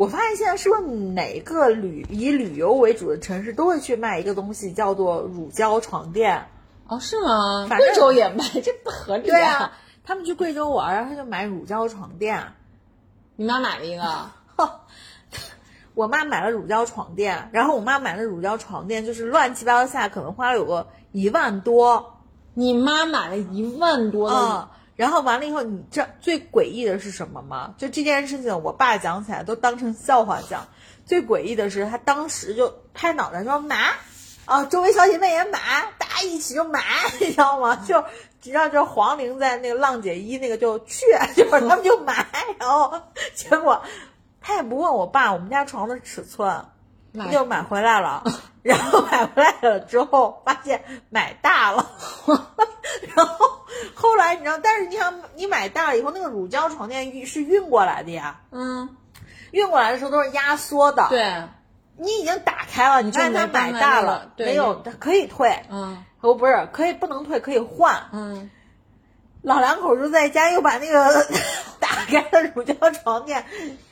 [0.00, 6.46] 我发现现在是不是每个旅以旅游为主的城市都会去卖一个东西，叫做乳胶床垫？
[6.88, 7.68] 哦，是吗？
[7.68, 9.28] 贵州也卖， 这不合理。
[9.28, 12.42] 对啊，他们去贵州玩，然后他就买乳胶床垫。
[13.36, 14.30] 你妈买了一个？
[15.92, 22.22] 我妈买了乳胶床垫，然后我妈买的乳胶床垫就是乱七八糟下可能花了有个一万多。
[22.54, 24.68] 你妈买了一万多的。
[25.00, 27.74] 然后完了以后，你这最诡异的是什么吗？
[27.78, 30.68] 就这件事情，我爸讲起来都当成笑话讲。
[31.06, 33.94] 最诡异的是，他当时就拍脑袋说买，
[34.44, 35.58] 啊，周围小姐妹也买，
[35.96, 36.84] 大家一起就买，
[37.18, 37.76] 你知道吗？
[37.88, 38.04] 就
[38.42, 42.26] 你知道，就黄龄在那个浪姐一那个就去，就是他们就买，
[42.58, 43.00] 然后
[43.34, 43.82] 结果
[44.42, 46.66] 他也不问我爸我们家床的尺寸，
[47.32, 48.22] 就买回来了。
[48.62, 51.90] 然后买回来了之后，发现买大了。
[53.16, 53.46] 然后
[53.94, 58.88] 后来你知道，但是你想你买大了以后，那个乳胶床垫是运过来的呀，嗯，
[59.52, 61.42] 运过来的时候都是压缩的，对，
[61.96, 68.50] 你已经打开了，你看它买大了，没有可以退，嗯，哦不是可以不能退可以换，嗯。
[69.42, 71.26] 老两口就在家又把那个
[71.80, 73.44] 打开的乳胶床垫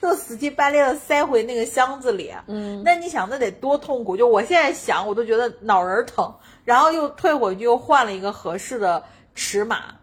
[0.02, 2.32] 又死乞白赖的塞回那个箱子里。
[2.46, 4.16] 嗯，那你想那得多痛苦？
[4.16, 6.34] 就我现在想我都觉得脑仁疼。
[6.64, 9.02] 然后又退回去又换了一个合适的
[9.34, 9.97] 尺码。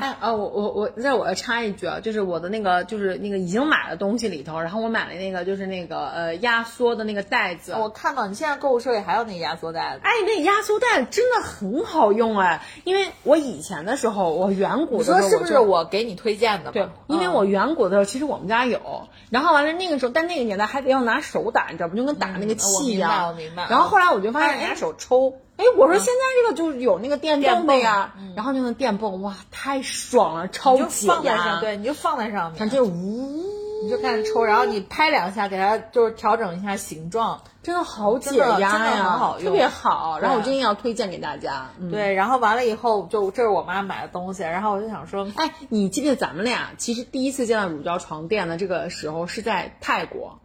[0.00, 7.74] 哎啊，我我我，在我要插一句啊，就是我的那个就是那个已经买了东西里头，然后我买了那个就是那个呃压缩的那个袋子。
[7.78, 10.00] 我看到你现在购物车里还有那个压缩袋子。
[10.04, 16.72] 哎，那压缩袋子真的很好用哎，因为我以前的时候，我远古的时候，你说是不是我给你推荐的？
[16.72, 21.96] 对，因为我远古的时候其实我们家有，然后完了那个时候，但那个年代还得要拿手打，你知道不？
[21.96, 23.28] 就跟打那个气一样。
[23.28, 25.34] 我明白，然后后来我就发现，拿手抽。
[25.56, 31.60] 哎，我说现在这个就有那个电动的呀，然后就那电泵，哇，太爽了，超解压。
[31.60, 33.42] 对，你就放在上面，它就呜，
[33.82, 40.18] 你就开始抽，然后你拍两下，给它就是调整一下形状，真的好解压呀，真的很好用，特别好。
[40.20, 41.70] 然后我真的要推荐给大家。
[41.90, 50.38] 对，然后完了以后，就这是我妈买的东西，然后我就想说，哎，你记得咱们俩其实第一次见到乳胶床垫的这个时候是在泰国？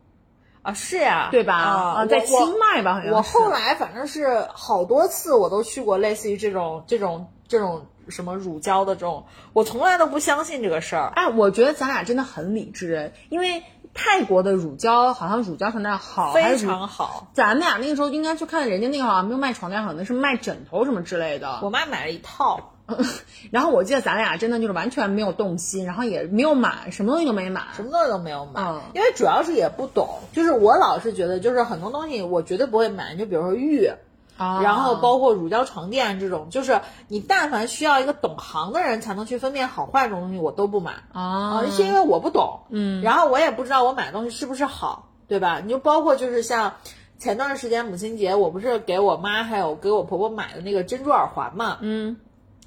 [0.63, 1.55] 啊，是呀，对吧？
[1.55, 3.11] 啊，在清迈吧，好像。
[3.11, 11.11] 我后来反正是好多次，我都去过类似于这种、这种、这种什么乳胶的这种，我从来都不相信这个事儿。
[11.15, 17.27] 哎，我觉得咱俩真的很理智，因为泰国的乳胶好像乳胶床垫好，非常好。
[17.33, 21.59] 咱们俩那个时候应该去看人家那个好像没有卖床垫，好像是卖枕头什么之类的。
[21.63, 22.70] 我妈买了一套。
[23.51, 28.61] 然后我记得咱俩真的就是完全没有动心，然后也没有买，什么东西都没买，什么东西都没有买。
[28.61, 33.15] 嗯，因为主要是也不懂，就是我老是觉得，就是很多东西我绝对不会买。
[33.15, 33.91] 就比如说玉，
[34.37, 42.61] 啊，然后包括乳胶床垫这种，就是你但凡需要一个懂行的人才能去分辨好坏这种东西，我都不买啊，是因为我不懂。
[42.69, 45.59] 嗯，然后我也不知道我买的东西是不是好，对吧？
[45.63, 46.73] 你就包括就是像
[47.19, 51.77] 前段时间母亲节，我不是给我妈还有给我婆婆买的那个珍珠耳环嘛？
[51.81, 52.17] 嗯。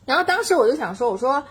[0.04, 1.44] 然后当时我就想说，我说，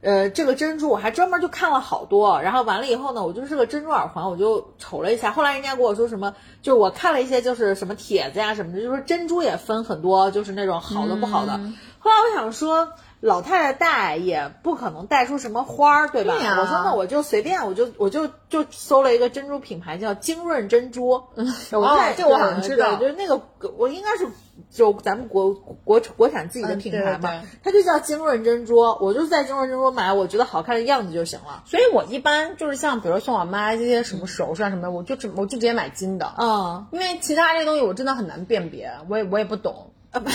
[0.00, 5.30] 呃，这个珍珠我还专门就看了好多，然后完了以后呢，我就是个珍珠耳环，我就瞅了一下。
[5.30, 11.52] 后来人家跟我说什么，就是我看了一些就是什么帖子呀什么的，就是珍珠也分很多，就是那种好的不好的。
[11.98, 12.88] 后来我想说。
[13.20, 16.34] 老太太戴也不可能戴出什么花儿，对吧？
[16.58, 21.10] 我说那我就随便，我就我就就搜了一个珍珠品牌叫精润珍珠。
[21.10, 23.40] 哦，这我好像知道，就是那个
[23.76, 24.26] 我应该是
[24.70, 28.76] 就咱们国国国产自己的品牌嘛，它就叫精润珍珠。
[28.76, 31.62] 我就在精润珍珠买，我觉得好看的样子就行了。
[31.66, 36.32] 所以我一般就是像比如送我妈这些什么首饰啊什么的，我就直我就直接买金的。
[36.38, 39.92] 嗯，因为其他这些东西我真的很难辨别，我也我也不懂。
[40.12, 40.32] 啊，买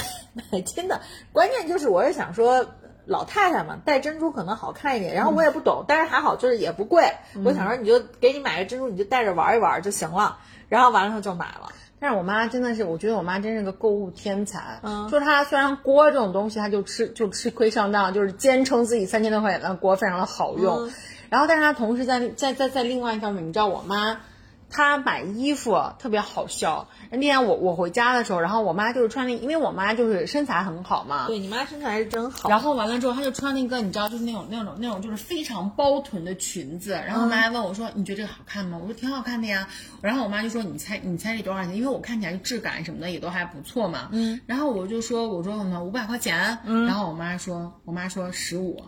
[0.52, 1.02] 买金的，
[1.34, 2.66] 关键就是我是想说，
[3.06, 5.14] 老太太嘛，戴珍珠可能好看一点。
[5.14, 7.04] 然后我也不懂，但是还好就是也不贵。
[7.44, 10.38] 我想说，你就给你买个珍珠，你就戴着玩一玩就行了。
[10.70, 11.72] 然后完了就买了。
[12.00, 14.80] 但是我妈真的是，我觉得我妈真是个购物天才。
[14.82, 20.90] 嗯，就是她虽然锅这种东西，她就吃就吃亏上当，就是坚称自己三千多块钱的锅非常的好用。
[21.30, 24.22] 然后，但是她同时在在在在另外一方面，你知道我妈。
[24.70, 26.88] 她买衣服特别好笑。
[27.12, 31.28] 那天我我回家的时候，然后我妈就是穿那，因为我妈就是身材很好嘛。
[31.28, 32.50] 对你妈身材是真好。
[32.50, 36.92] 然后完了之后，她就穿那个，你知道，就是那种那种那种就是非常包臀的裙子。
[36.92, 39.68] 然后我妈还问我说：“你觉得这个好看吗？”我说：“挺好看的呀。”
[40.02, 41.76] 然后我妈就说：“你猜你猜这多少钱？
[41.76, 44.42] 因为我看起来质感什么的也都还不错嘛。”嗯。
[44.46, 46.86] 然后我就说：“我说呢五百块钱。”嗯。
[46.86, 48.84] 然后我妈说：“我妈说十五。”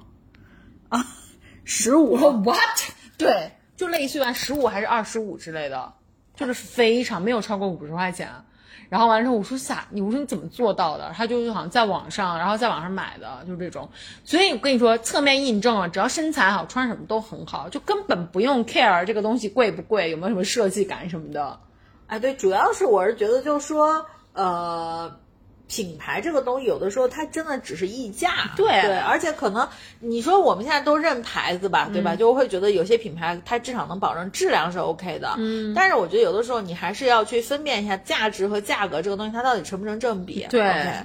[0.89, 1.05] 啊，
[1.65, 2.57] 十五？what？
[3.17, 5.93] 对，就类似于十五还是二十五之类的。
[6.35, 8.29] 就是非常没有超过五十块钱，
[8.89, 9.87] 然后完了之后我说啥？
[9.89, 11.11] 你我说你怎么做到的？
[11.15, 13.89] 他就是好像在网上，然后在网上买的，就是这种。
[14.23, 21.59] 所以我跟你说，侧面印证了，只要身材好，穿什么都很好，就根本不用 care 这个东西贵不贵，有没有什么设计感什么的。
[22.05, 25.19] 哎，对，主要是我是觉得就是说，呃。
[25.67, 29.67] 品牌这个东西，有的时候它真的只是溢价，对对，而且可能
[29.99, 32.15] 你说我们现在都认牌子吧，对吧？
[32.15, 35.73] 就会觉得有些品牌它至少能保证质量是 OK 的，嗯。
[35.75, 40.62] 但是我觉得有的时候你还是要去分辨一下价值和价格这个东西它到底成不成正比，对，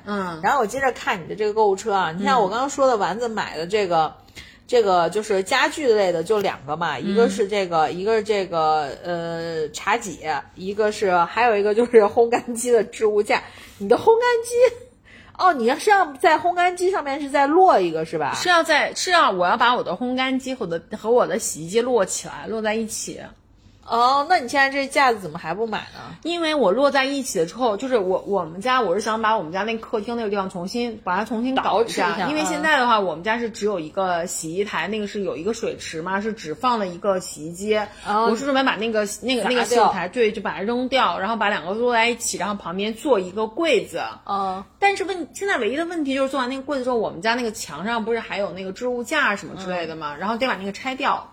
[0.06, 0.40] 嗯。
[0.42, 4.14] 然后我接着看你的这个购物车啊，你像我刚刚说的丸子买的这个。
[4.72, 10.20] 这个就是家具类的，就两个嘛，一个是这个，一个是这个呃茶几，
[10.54, 13.42] 一个是还有一个就是烘干机的置物架。
[13.76, 14.54] 你的烘干机，
[15.36, 18.32] 哦，你要是要在烘干机上面是在摞一个是吧？
[18.34, 23.20] 是要在是要我要把我的烘干机和的和我的洗衣机摞起来，摞在一起。
[23.86, 26.16] 哦，那你现在这架子怎么还不买呢？
[26.22, 37.78] 因为我落在一起了之后，就是我我们家我是想把我们家那客厅那个地方重新把它重新搞一下，因为现在的话我们家是只有一个洗衣台，那个是有一个水池嘛，是只放了一个洗衣机。
[38.06, 44.02] 我是准备把那个那个那个洗衣台对，就把它扔掉，然后把两个摞在一起，然后旁边做一个柜子。
[44.26, 51.28] 嗯，但是问现在唯一的问题就是做完那个柜子之后，我们家那个墙上不是还有那个置物架什么之类的嘛，然后得把那个拆掉。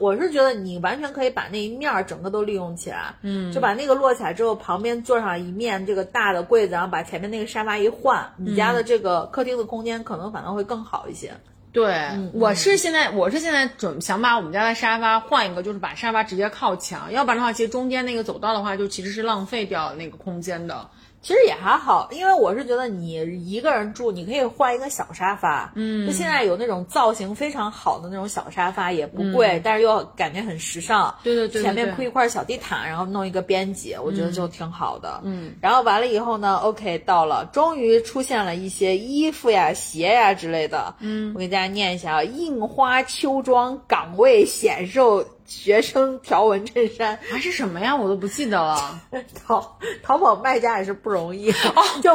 [0.00, 11.32] 我是觉得你完全可以把那一面儿整个都利用起来，嗯，就把那个摞起来之后，旁边做上一面这个大的柜子，然后把前面那个沙发一换，你家的这个客厅的空间可能反而会更好一些。
[11.72, 20.88] 对，我是现在我是现在准想把我们家的沙发换一个，就是把沙发直接靠墙，要不然的话，其实中间那个走道的话，就其实是浪费掉那个空间的。
[21.22, 23.12] 其实也还好，因为我是觉得你
[23.46, 25.70] 一个人住，你可以换一个小沙发。
[25.74, 31.14] 嗯，就现在有那种造型非常好的那种小沙发，也不贵，但是又感觉很时尚。
[31.22, 35.20] 对对对，前面铺一块小地毯，然后弄一个边几，我觉得就挺好的。
[35.22, 40.94] 嗯，然后完了以后呢，OK，到了，终于出现了一些衣服呀、鞋呀之类的。
[41.00, 45.24] 嗯，我给大家念一下啊，印花秋装岗位显瘦。
[45.50, 47.96] 学生条纹衬衫还是什么呀？
[47.96, 49.00] 我都不记得了。
[49.44, 51.52] 淘淘宝卖家也是不容易，
[52.00, 52.14] 就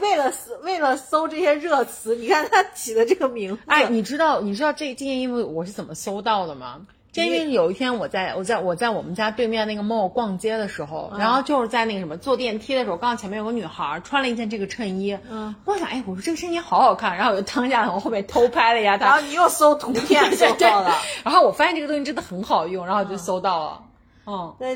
[0.00, 0.30] 为了
[0.62, 3.62] 为了搜这些热词，你看他起的这个名字。
[3.66, 6.86] 哎，你知道你知道这这件衣服我是怎么搜到的吗？
[7.14, 23.82] 因为有一天我在我在我在我们家对面那个 mall 逛街的时候，然后就是在那个什么坐电梯的时候，刚好前面有个女孩穿了一件这个衬衣，嗯，我想哎，我说这个衬衣好好看，然后我就当下从后面偷拍了一下她，然后你又搜图片 搜到了，然后我发现这个东西真的很好用，然后就搜到了，
[24.26, 24.66] 嗯，那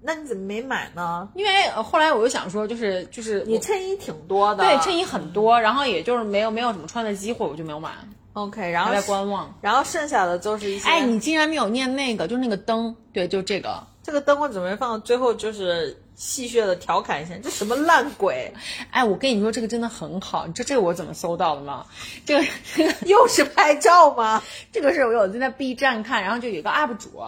[0.00, 1.28] 那你怎么没买呢？
[1.34, 7.90] 因为后来我又想说，就是就是你衬衣挺多的，对，衬衣很多，然后也就是没有没有什么穿的机会，我就没有买。
[8.38, 10.88] OK，然后在观望，然后剩下的就是一些。
[10.88, 18.52] 哎，你竟然没有念那个，就是那个灯，对，就这个，这个灯我准备放到最后，就是戏谑的调侃一下，这什么烂鬼？
[18.90, 21.86] 哎，我跟你说，这个真的很好，你知道这个我怎么搜到的吗？
[22.24, 22.44] 这个
[23.06, 24.42] 又是拍照吗？
[24.72, 27.20] 这个是我有在 B 站看，然后就有一个 UP 主。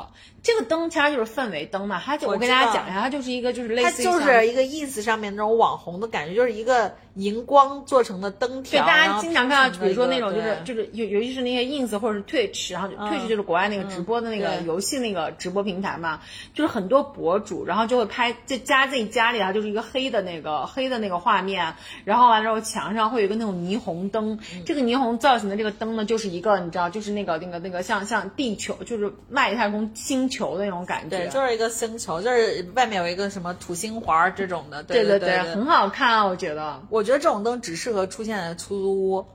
[0.43, 8.83] 这个灯其实就是氛围灯嘛，它就我跟大家讲一下，它就是一个就是类似，它就是一个 ins 上面那种网红的感觉，就是一个荧光做成的灯条。
[8.83, 16.21] 对，大家经常看到，比如说那种就是就是尤尤其是那些 ins 或者是 twitch，然后 twitch 就是国外那个直播的那个游戏那个直播平台嘛，
[16.55, 21.75] 就是很多博主，然后就会拍就加自己家里啊，就是一个黑的那个黑的那个画面，
[22.05, 30.30] 然后完了之后墙上会有一个那种霓虹灯，这个霓虹造型的这个灯呢，就是一个你知道，就是那个那个那个像像地球，就是外太空星。
[30.31, 36.81] 球的那种感觉，对，就是一个星球，就是外面有一个什么土星环这种的，对对对，很好看啊，我觉得。
[36.89, 39.27] 我觉得这种灯只适合出现在出租屋。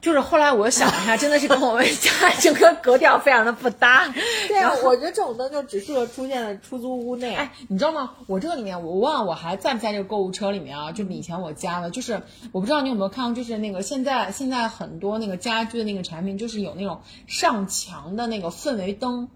[0.00, 2.10] 就是后来我想一下，真的是跟我们家
[2.40, 4.08] 整个格调非常的不搭。
[4.48, 7.34] 对啊，我觉得这种灯就只适合出现在出租屋内。
[7.34, 8.12] 哎，你知道吗？
[8.26, 10.90] 我这个里面，我忘了我还在不在这个购物车里面啊？
[10.92, 19.28] 就以前我加的，就是我不知道你有没有看到，就是那个现在现在很多那个家居的那个产品，就是有那种上墙的那个氛围灯。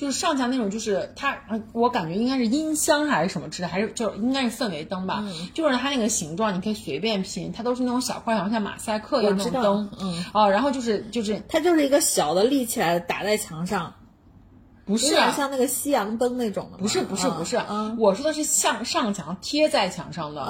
[0.00, 1.36] 就是上墙那种，就是它，
[1.74, 5.22] 我感觉应该是音箱还是什么之类，还是就应该是氛围灯吧。
[5.52, 9.90] 就是它那个形状，你可以随便拼，它都是那种小块，好像马赛克一样那种灯。
[10.00, 13.92] 嗯，哦，然后就是就是它就是一个小的立起来的打在墙上，
[14.86, 16.78] 不是像那个夕阳灯那种的。
[16.78, 17.60] 不是不是不是，
[17.98, 20.46] 我说的是向上墙贴在墙上的，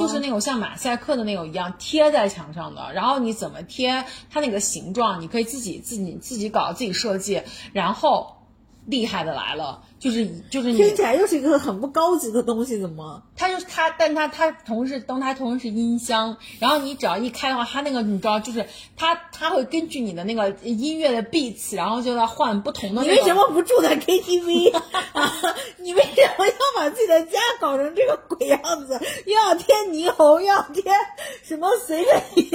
[0.00, 2.94] 就是那种像马赛克的那种一样贴在墙上的。
[2.94, 7.42] 然后你怎么贴，它那个形状你可以自己自己自己搞自己设计，
[7.74, 8.38] 然后。
[8.84, 13.22] 厉害的来了，就是就是听起来又是一个很不高级的东西，怎么？
[13.34, 18.66] 它就是它，但它它同时灯，它同时是音箱，然后你只要一开的话，它那个你知道，就是
[18.98, 23.00] 它它会根据你的那个音乐的 beats，然后就在换不同的。
[23.00, 24.78] 你为什么不住在 KTV？
[25.78, 29.00] 你为什么要把自己的家搞成这个鬼样子？
[29.24, 30.82] 又要贴霓虹，又要贴
[31.42, 32.50] 什么随着你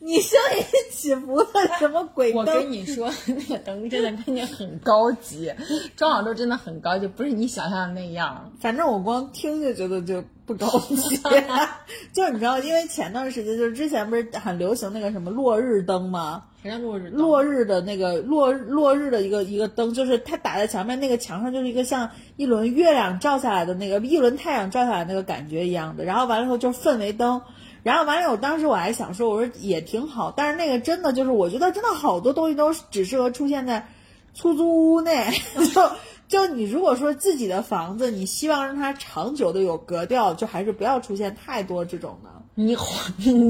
[0.00, 2.40] 你声音起伏的什么鬼灯？
[2.40, 5.50] 我跟你说，那个灯真的看起来很高级。
[5.96, 8.50] 装好之后真的很高级，不是你想象的那样。
[8.60, 11.16] 反正我光听就觉得就不高级。
[12.12, 16.44] 就是你知道，因为前段时间就是之前不是很流行那个什么落日灯吗？
[16.62, 17.08] 落日？
[17.10, 26.04] 落日的那个落落日的一个一个灯，就是它打在墙面，那个墙上就是一个像一轮月亮照下来的那个一轮太阳照下来那个感觉一样的。
[26.04, 27.40] 然后完了以后就是氛围灯，
[27.82, 33.88] 然后完了我当时我还想说，我说也挺好，但是那个真的就是我觉得真的好多东西都只适合出现在。
[34.32, 35.28] 出租屋内，
[35.74, 35.90] 就
[36.30, 42.96] 就你如果说自己的房子，你希望让它长久的有格调，就还是不要出现太多这种的霓虹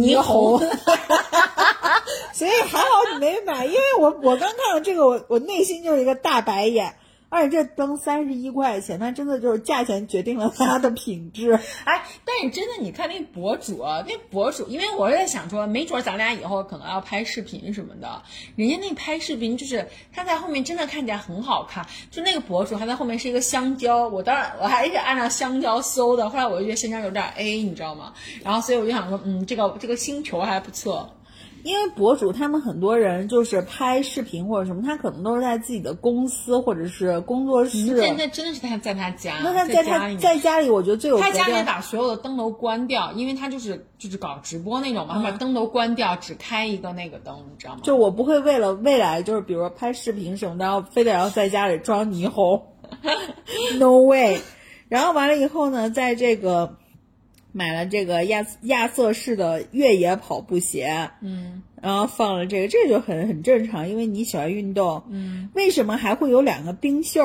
[0.01, 0.59] 霓虹。
[2.33, 6.97] 所以还好你没买，因为我我刚看到这个，我我内心就是一个大白眼。
[7.31, 11.53] 而且这灯三十一块钱，那真的就是价钱决定了它的品质。
[11.85, 18.23] 哎，但是真的，你看那博主，那博主，因为我在想说，没准咱俩以后可能要拍视频什么的，
[18.57, 28.13] 人家那拍视频就是他在后面真的看起来很好看，就那个博主他在后面是一个香蕉，我当然我还是按照香蕉搜的，后来我就觉得香蕉有点 A，你知道吗？
[28.43, 31.15] 然后所以我就想说，嗯，这个这个星球还不错。
[31.63, 37.95] 因为博主他们很多人就是拍视频或者什么，他可能都是在自己的公司或者是工作室。
[37.95, 47.81] 那那真的是他在他家，那他在他在家里，我觉得最有他家里把所有的灯都关掉，因为他就是就是搞直播那种嘛，他把灯都关掉，只开一个那个灯，你知道吗？
[47.83, 52.63] 就我不会为了未来就是比如说拍视频什么的，然后非得要在家里装霓虹，
[53.79, 54.41] no way。
[54.89, 56.77] 然后完了以后呢，在这个。
[57.53, 67.23] 买了这个亚亚瑟士的越野跑步鞋，嗯，然后放了这个，这就很很正常，因为你喜欢运动，嗯，为什么还会有两个冰袖？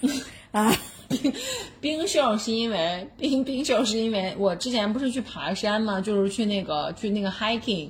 [0.52, 0.72] 啊，
[1.08, 1.32] 冰
[1.80, 7.88] 冰袖是因为冰冰袖是因为我之前不是去爬山嘛，就是去那个去那个 hiking，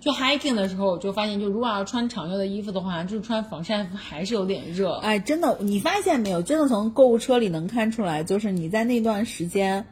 [0.00, 4.92] 去 hiking 的时候我就发现，就如果要穿长袖的衣服的话，就是穿防晒服还是有点热。
[4.98, 6.40] 哎，真的，你发现没有？
[6.42, 9.84] 真的从购物车里能看出来，就是你在那段时间。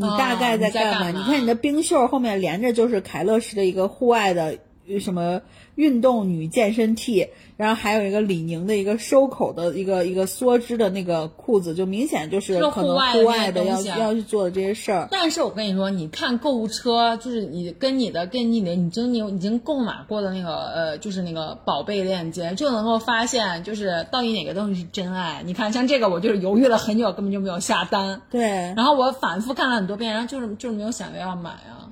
[0.00, 1.10] 你大概在干嘛？
[1.18, 4.56] 你看你的冰袖后面连着就是凯乐石的一个户外的
[5.00, 5.40] 什么
[5.78, 15.06] 运动女健身 T，然后还有一个李宁的一个收口的一个一个梭织的那个裤子，就明显就是可能户外的要要去做的这些事儿。
[15.08, 25.44] 但是我跟你说，你看购物车，就是你跟你的跟你的已经你已经购买过的那个呃，就是那个宝贝链接，就能够发现就是到底哪个东西是真爱。
[25.46, 28.20] 你看像这个，我就是犹豫了很久，根本就没有下单。
[28.32, 28.42] 对，
[28.74, 31.86] 然后我反复看了很多遍，然后就是就是没有想着要买啊。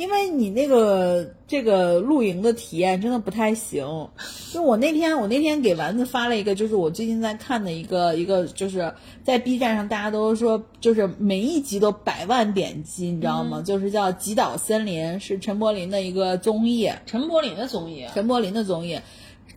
[0.00, 4.08] 因为你那个这个露营的体验真的不太行，
[4.50, 13.60] 就我那天我那天给丸子发了一个，就是我最近在看的一个一个，就是在 B 站上大家都说，就是每一集都百万点击，你知道吗？
[13.60, 18.98] 就是叫《极岛森林》，是陈柏霖的一个综艺，陈柏霖的综艺，陈柏霖的综艺。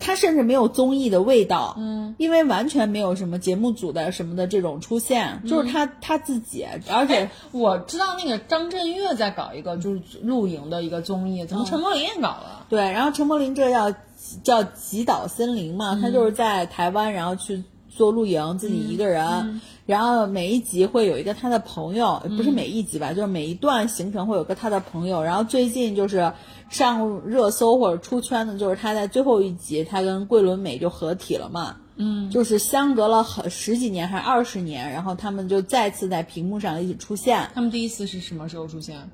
[0.00, 12.66] 它甚至没有综艺的味道，嗯，因为完全没有什么节目组的什么的这种出现，就是他他自己，而且我知道那个张震岳在搞一个就是露营的一个综艺，怎么陈柏霖也搞了？
[12.68, 13.94] 对，然后陈柏霖这叫
[14.42, 26.32] 叫极岛森林嘛，他就是在台湾，然后去做露营，自己一个人，然后每一集会有一个他的朋友，不是每一集吧，就是每一段行程会有个他的朋友，然后最近就是。
[26.68, 31.76] 上热搜或者出圈的，就是他在最后一集，他跟桂纶镁就合体了嘛。
[31.96, 37.48] 嗯，就是相隔了很十几年还是二十年，然后他们就再次在屏幕上一起出现。
[37.54, 39.10] 他们第一次是什么时候出现？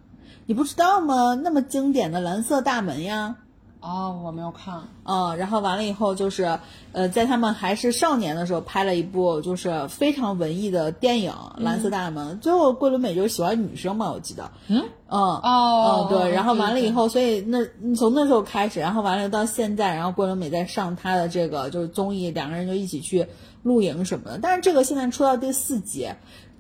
[0.47, 1.35] 你不知道吗？
[1.35, 3.37] 那么经典的蓝色大门呀。
[3.81, 4.83] 哦，我没有看。
[5.05, 6.59] 嗯，然后完了以后就是，
[6.93, 12.37] 呃，在他们还是少年的时候拍了一部就是非常文艺的电影《蓝色大门》。
[12.41, 14.51] 最后桂纶镁就是喜欢女生嘛，我记得。
[14.69, 14.85] 嗯。
[15.09, 15.19] 嗯。
[15.19, 16.09] 哦。
[16.11, 16.31] 嗯，对。
[16.31, 17.65] 然后完了以后，所以那
[17.95, 23.27] 从那时候开始，然后完了到现在，然后桂纶镁在上他的这个就是综艺，两个人就一起去
[23.63, 24.39] 露营什么的。
[24.43, 26.07] 但是这个现在出到第四集，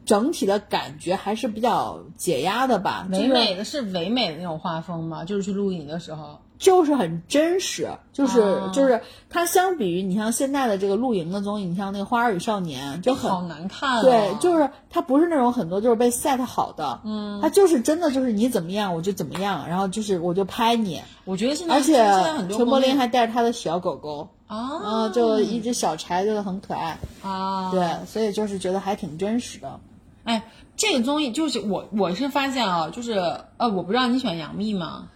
[0.07, 3.07] 整体的感觉还是比较解压的吧？
[3.13, 5.27] 唯美的是唯美的那种画风嘛？
[5.27, 6.39] 就是去露营的时候。
[6.61, 9.01] 就是很真实，就是就是
[9.31, 14.03] 它相比于你像现在的这个露营的综艺，你像那个《花儿与少年》就很好难看。
[14.03, 21.01] 对，就是它不是那种很多就是被 set 好的，嗯，它就是真的就是你怎么样我就怎么样，然后就是我就拍你。
[21.25, 21.95] 我觉得现在而且
[22.55, 27.71] 陈柏霖还带着他的小狗狗啊，就一只小柴，就是很可爱啊。
[27.71, 29.81] 对，所以就是觉得还挺真实的。
[30.25, 30.43] 哎，
[30.77, 33.13] 这个综艺就是我我是发现啊，就是
[33.57, 35.09] 呃，我不知道你喜欢杨幂吗？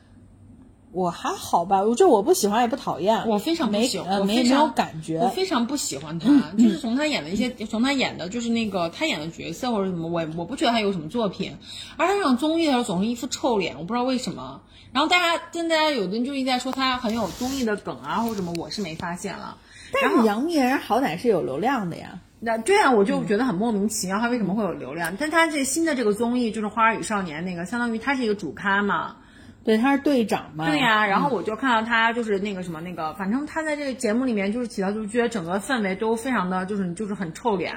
[0.95, 11.57] 我还好吧，我就我不喜欢也不讨厌，我非常不喜欢，没没有感觉，我非常不喜欢他，就是从他演的一些，从他演的就是那个他演的角色或者什么，我我不觉得他有什么作品，
[11.97, 14.62] 而他上综艺的时候总是一副臭脸，我不知道为什么。
[14.92, 19.57] 然后大家跟大家有的人就一直在说他很有综艺的梗啊或者什么，我是没发现了。
[20.01, 25.16] 但是杨幂人好歹是有流量的呀，那对啊，我就觉得很莫名其妙，他为什么会有流量？
[25.18, 29.16] 但他这新的这个综艺就是《花儿与少年》那个，相当于他是一个主咖嘛。
[29.65, 30.67] 对，他是队长嘛？
[30.67, 37.75] 对呀，然后我就看到他就是那个什么那个，反正他在这个节目里面就是起到，就是觉得整个氛围都非常的就是就是很臭脸。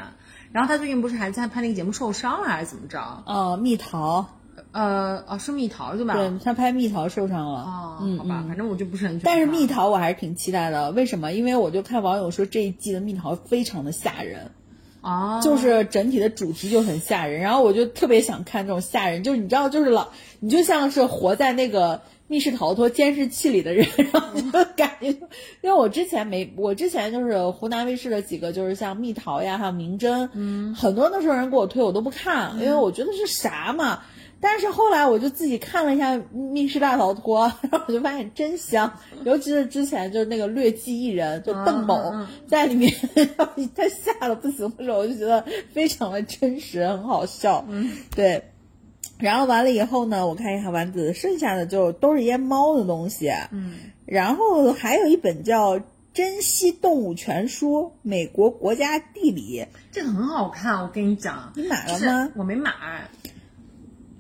[0.52, 3.24] 然后他最近不是还在拍那个节目受伤了还是怎么着？
[3.26, 4.26] 哦，蜜桃，
[4.72, 6.14] 呃，哦是蜜桃对吧？
[6.14, 7.62] 对他拍蜜桃受伤了。
[7.62, 9.20] 哦，好吧，反正我就不是很。
[9.20, 11.32] 但是蜜桃我还是挺期待的，为什么？
[11.32, 14.52] 因为我就看网友说这一季的蜜桃非常的吓人。
[15.08, 20.10] 啊，就是整体的主题就很吓人，然后我就特别想看这种吓人，就是你知道，就是老，
[20.42, 25.08] 你就像是活在那个密室逃脱监视器里的人，然后就感觉，
[25.62, 34.02] 因为我之前没，我之前就是湖南卫视的几个，就是像蜜桃呀，还有明侦，嗯，很多那时候人给我推，我都不看，因为我觉得是啥嘛。
[34.40, 38.92] 但是后来我就自己看了一下密室大逃脱，然后我就发现真香，
[39.26, 42.14] 尤其是之前就是那个劣迹艺人，就邓某
[42.48, 42.94] 在里面，
[43.76, 48.44] 他吓得不行的时候，我就觉得非常的真实，很好笑，嗯，对。
[49.20, 53.32] 然后完了以后呢，我看一下丸子，剩下的就都是一些猫的东西。
[53.52, 53.74] 嗯，
[54.06, 55.80] 然后还有一本叫
[56.14, 61.52] 《珍稀动物全书》，美国国家地理，这个很好看，我跟你讲。
[61.56, 62.32] 你买了吗？
[62.36, 62.72] 我没买。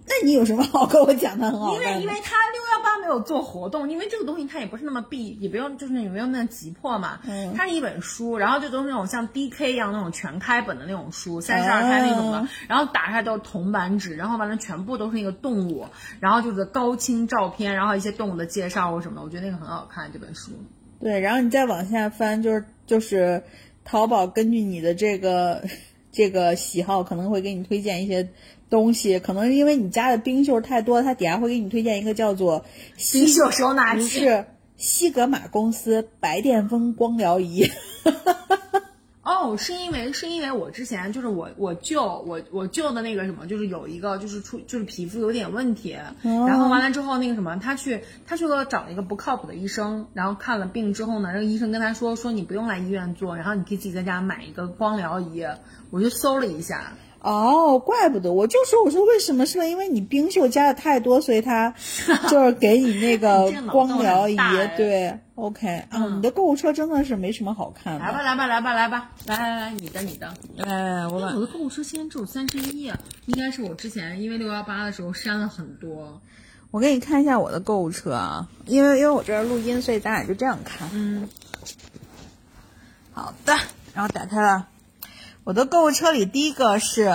[0.09, 1.73] 那你有什么好跟我讲的很好？
[1.73, 7.19] 因为因为他六幺八没有做活动，因为这个东西它也不是那么必，也不用就是也没有那么急迫嘛。
[7.27, 7.53] 嗯。
[7.53, 12.47] 它是一本书，然后就都是那种像 DK 一样那种全开本的那种书，三十二开那种的。
[12.69, 15.85] 然后打开都是铜版纸，然后完了全部都是那个动物，
[16.21, 20.51] 然后就是高清照片，然后一些动物的介绍或什么的，我觉得那个很好看这本书。
[21.01, 23.43] 对，然后你再往下翻，就是就是
[23.83, 25.63] 淘宝根据你的这个
[26.13, 28.29] 这个喜好，可能会给你推荐一些。
[28.69, 32.65] 东西可能因为你家的冰袖太多，它底下会给你推荐一个叫做
[33.11, 34.45] 冰袖收纳器，是
[34.75, 37.69] 西格玛公司白癜风光疗仪。
[39.23, 55.43] 哦，是因为是因为我之前就是我我舅我我舅的那个什么，就是有一个就是出就是皮肤有点问题，然后完了之后那个什么，他去他去了找了一个不靠谱的医生，然后看了病之后呢，那个医生跟他说说你不用来医院做，然后你可以自己在家买一个光疗仪，
[55.89, 56.93] 我就搜了一下。
[57.27, 59.45] 哦，怪不得，我就说，我说为什么？
[59.45, 61.73] 是不是因为你冰袖加的太多，所以他
[62.31, 64.37] 就是给你那个光疗仪？
[64.77, 67.99] 对，OK 啊，你的购物车真的是没什么好看的。
[67.99, 76.21] 来吧，来吧，来吧，来吧，来来来，你的，你的，哎，我我的购物车现在只有三十一页，应该是我之前因为六幺八的时候删了很多。
[76.71, 80.87] 我给你看一下我的购物车啊，因为因为我这儿录音，所以咱俩就这样看。
[80.93, 81.27] 嗯，
[83.11, 83.53] 好的，
[83.93, 84.67] 然后打开了。
[85.47, 87.09] 我的购物车里第一个是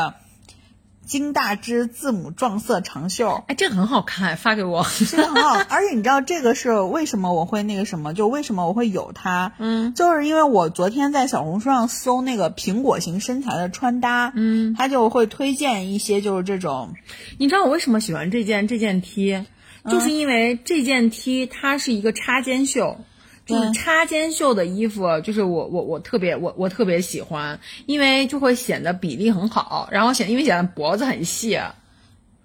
[1.04, 5.50] 金大织字母撞色长袖，哎，这个很好看，发给我， 这个很好。
[5.68, 8.14] 而且你知道这个是为什么我会那个什么？
[8.14, 9.52] 就为什么我会有它？
[9.58, 16.94] 嗯，就是因为我昨天在小红书上搜那个苹果型身材的穿搭，嗯，它就会推荐一些就是这种。
[17.36, 19.44] 你知道我为什么喜欢这件这件 T？
[19.90, 22.96] 就是因为这件 T 它是一个插肩袖。
[23.53, 31.59] 就是插肩袖的衣服，就是我我我特别我我特别喜欢，因为就会显得比例很好，然后显因为显得脖子很细。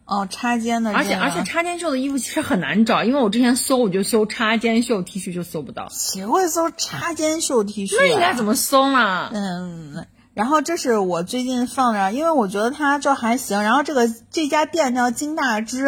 [0.05, 5.89] 哦，插肩的，而且而且插肩袖的衣服其实很难找，因为我之前搜我就搜插肩袖 T 恤就搜不到。
[5.91, 7.95] 谁会搜插肩袖 T 恤？
[7.97, 9.29] 那应该怎么搜呢？
[9.33, 10.05] 嗯。
[10.37, 13.63] 然后这是我最近放的，因为我觉得它就还行。
[13.63, 15.87] 然后这个这家店叫金大芝，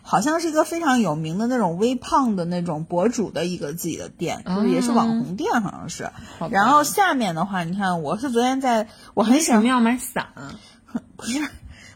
[0.00, 6.10] 好像是一个非常有名的那种微胖的那种博主的一个自己的店，就是也是网红店，好像是。
[6.50, 10.28] 然后下面的话，你看，我是昨天在，我很喜欢要买伞，
[11.18, 11.46] 不是，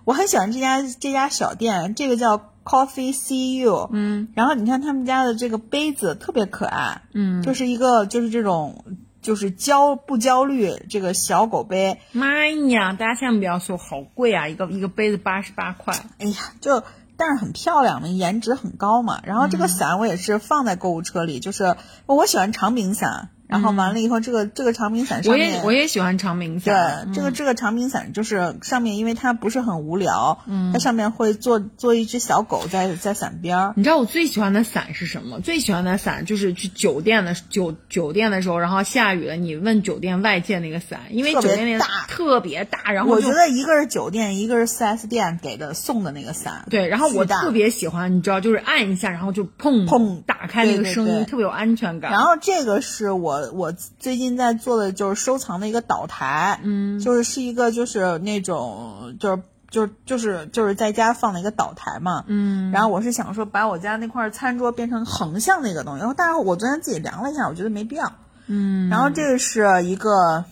[0.04, 4.28] 我很喜欢这家这家小店，这个叫 Coffee See You，嗯。
[4.34, 8.84] 然后你看他们家的这个杯子特别可爱，嗯，就是一个就是这种。
[9.24, 12.92] 就是焦不焦虑这个小狗杯，妈呀！
[12.92, 15.94] 大家千万不要说好贵啊，一个一个杯子八十八块。
[16.18, 16.84] 哎呀，就
[17.16, 19.22] 但是很漂亮嘛，颜值很高嘛。
[19.24, 23.30] 然后这个伞我也是放在购物车里，就是我喜欢长柄伞。
[23.46, 27.06] 然后完了以后，这个这个长柄伞上面，我也我也喜欢长柄伞。
[27.06, 33.74] 对，这个这个长柄伞就是上面，因为它不是很无聊，嗯，它上面会做做一只小狗在在伞边儿。
[33.76, 35.40] 你知道我最喜欢的伞是什么？
[35.40, 42.92] 最喜欢的伞就是去酒店的酒酒店的时候，然后下雨了，你问酒店外借那个伞，因为酒店那个特别大。
[42.92, 46.64] 然后我觉得一个是酒店，一个是四 S 店给的送的那个伞。
[46.70, 52.10] 对，然后我特别喜欢，你知道，就是按一下，然后就砰砰打开那个声音，特别有安全感。
[52.10, 54.24] 然后这个是我我最近。
[54.34, 68.10] 在做的就是收藏的一个岛台，嗯，就是是一个就是那种就是就是就是就是在家放的一个岛台嘛，嗯，然后我是想说把我家那块餐桌变成横向的一个东西，然后但是我昨天自己量了一下，我觉得没必要，
[68.48, 70.44] 嗯，然后这个是一个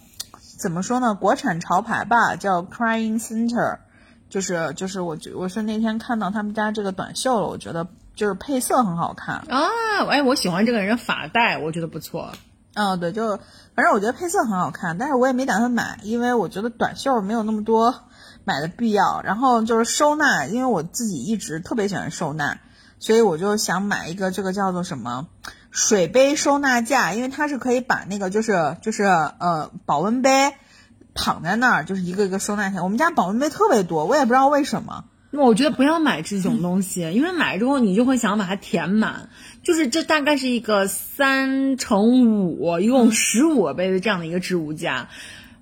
[0.58, 3.78] 怎么说呢，国产潮牌吧，叫 Crying Center，
[4.28, 9.66] 就是就是我我是那天看到他们家这个短袖了，我觉得就是配色很好看啊，
[10.08, 12.30] 哎，我喜欢这个人发带，我觉得不错。
[12.74, 13.36] 嗯，对，就
[13.74, 17.94] 反正我觉得配色很好看，但是我也没打算买，因为我觉得短袖没有那么多
[18.44, 19.20] 买的必要。
[19.22, 22.58] 然后就是收纳，因为我自己一直特别喜欢收纳，
[22.98, 25.26] 所以我就想买一个这个叫做什么
[25.70, 30.54] 水杯收纳架，因为它是可以把那个就是就是呃保温杯
[31.14, 32.82] 躺在那儿，就是一个一个收纳起来。
[32.82, 35.04] 我们家保温杯特别多，我也不知道为什么。
[35.34, 39.30] 那我觉得不要买这种东西，因为买之后你就会想把它填满，
[39.62, 45.08] 就是这大概是一个三乘五，一共十五杯的这样的一个置物架。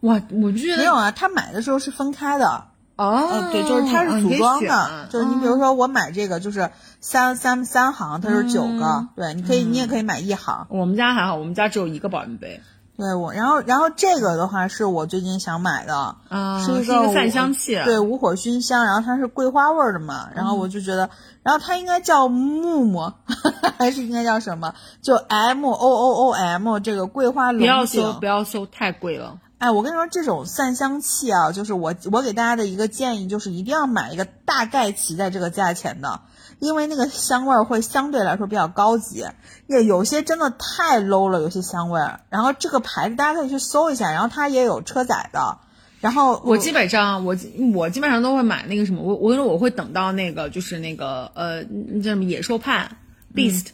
[0.00, 2.64] 哇，我就觉得没有啊，他买的时候是分开的。
[2.96, 6.70] 哦，对，就是它是组装的，就是你比如说我买这个就是
[7.00, 10.66] 三三三行，它是九个，对，你可以你也可以买一行。
[10.68, 12.60] 我们家还好，我们家只有一个保温杯。
[13.00, 16.16] 对我，然后然后这个的话是我最近想买的，
[16.64, 21.08] 是一个散香器，对，无火熏香，然后它是桂花味的嘛，然后我就觉得，
[21.42, 23.12] 然后它应该叫木木，
[23.78, 24.74] 还是应该叫什么？
[25.00, 29.38] 就 M O O O M 这个桂花龙不要搜，不要搜，太贵了。
[29.56, 36.20] 哎，我跟你说，这种散香器啊，就是我我给大家的一个建议，就是一定要买一个大概齐在这个价钱的，
[36.60, 39.24] 因为那个香味儿会相对来说比较高级。
[39.66, 42.20] 也有些真的太 low 了，有些香味儿。
[42.28, 45.58] 然后这个牌子大家可以去搜一下，然后它也有车载的。
[46.00, 47.36] 然后我基本上我
[47.74, 52.90] 我基本上都会买那个什么，我我跟你说我会等到那个就是那个呃叫什么野兽派
[53.34, 53.66] Beast。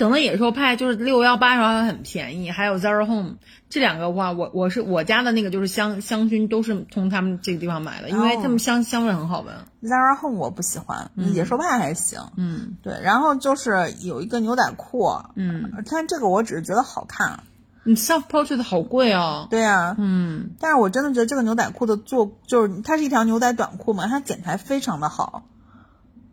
[0.00, 3.34] 等的野兽派就是六幺八时候很便宜，还有 Zara Home
[3.68, 9.54] 这两个话，我我是我家的那个就是香香薰都是从他们这个地方买的，因为他们香香味很好闻。
[9.82, 12.18] Zara Home 我不喜欢，野兽派还行。
[12.38, 17.40] 嗯，对，然后就是有一个牛仔裤，嗯，但这个我只是觉得好看。
[17.84, 19.48] 你 Self Portrait 好贵哦。
[19.50, 25.42] 对啊，嗯，但是我真的觉得这个牛仔裤的做就是它是一条牛仔短裤嘛，它剪裁非常的好。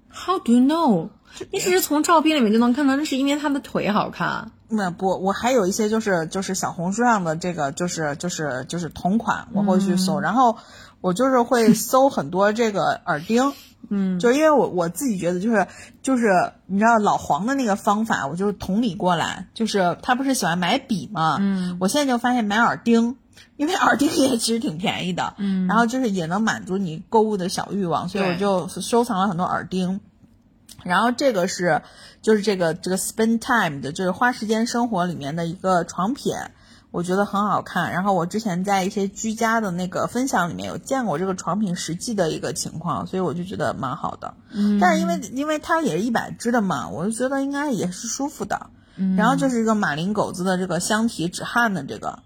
[0.09, 1.09] How do you know？
[1.51, 4.51] 你只是从照片里面就能看到，那是因为他的腿好看。
[4.69, 10.19] 那不，我还有一些就是就是小红书上的这个就是就是就是同款，我会去搜。
[10.19, 10.57] 然后
[10.99, 13.53] 我就是会搜很多这个耳钉，
[13.89, 15.65] 嗯，就因为我我自己觉得就是
[16.01, 16.27] 就是
[16.65, 23.15] 你知道老黄的那个方法，我就是同理过来，就是他不是喜欢买笔嘛，嗯，我现在就发现买耳钉，
[23.55, 30.01] 因为耳钉也其实挺便宜的，嗯，然后就是也能满足你购物的小欲望，所以我就收藏了很多耳钉。
[30.87, 31.81] 然后这个是，
[32.21, 36.33] 就是这个这个 spend time 的，就是花时间生活里面的一个床品，
[36.91, 37.91] 我觉得很好看。
[37.91, 44.33] 然后我之前在一些居家的那个分享里面有见过这个床品实际的一个情况，所以我就觉得蛮好的。
[44.51, 48.71] 嗯，但是因为因为它也是一百支的嘛，我就觉得应该也是舒服的。
[48.95, 52.23] 嗯，然后就是一个马林狗子的这个香体止汗的这个，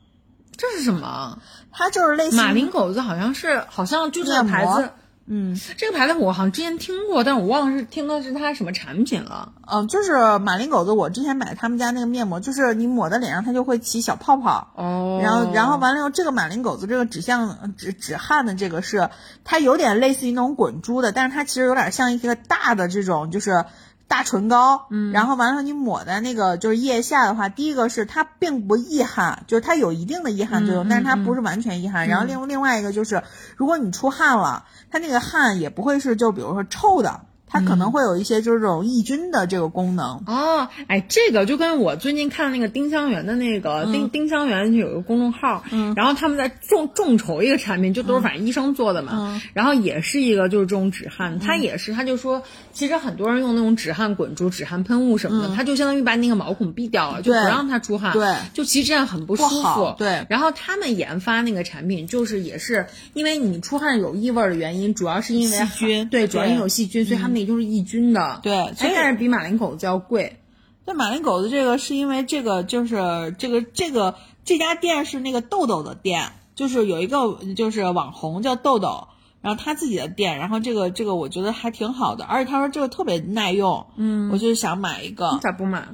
[0.56, 1.40] 这是什么？
[1.72, 4.90] 它就是类似马林狗子，好像是好像就这个牌子。
[5.28, 9.54] 嗯，这个牌子我好像之前听过，但我忘了是听的是它什么产品了。
[9.72, 14.72] 嗯，就是马林狗子，我之前买他们家那个面膜，就是你抹在脸上，它就会起小泡泡。
[14.76, 15.20] 哦。
[15.24, 19.10] 然后，然后完了以后，这个马林狗子这个止像止止汗的这个是，
[19.44, 23.66] 它有点类似于那种滚珠的，但是它其实有点像一个大的这种就是。
[24.12, 32.10] 大唇膏，嗯，然后完了你抹在那个就是腋下的话，第一个是它并不易汗，就是它有一定的易汗作用，但是它不是完全易汗。
[32.10, 33.24] 然后另另外一个就是，
[33.56, 37.22] 如果你出汗了，它那个汗也不会是就比如说臭的。
[37.54, 40.24] 它可能会有一些就是这种抑菌的这个功能。
[40.26, 52.42] 哦，哎，这个就跟我最近看那个丁香园的那个丁丁香园有一个公众号，嗯，然后他们在众众筹一个产品，就都是反正医生做的嘛，嗯，然后也是一个就是这种止汗，它也是，他就说
[52.74, 60.26] 其实很多人用那种止汗滚珠、止汗喷雾什么的，它就相当于把那个毛孔闭掉了，就不让它出汗，对，就其实这样很不舒服，对。
[60.30, 68.40] 然后他们研发那个产品，就是也是因为你出汗有异味的原因，主要是因为细菌，对，主要因为有细菌，所以他们那就是抑菌的。
[68.44, 70.38] 对，但是比马林狗子要贵。
[70.86, 79.08] 那马林狗子这个是因为这个就是这个这个这家店是那个豆豆的店，就是有一个就是网红叫豆豆，
[79.42, 85.40] 然后他自己的店，然后这个这个我觉得还挺好的，而且他说这个特别耐用，嗯，我就想买一个。
[85.42, 85.88] 咋不买？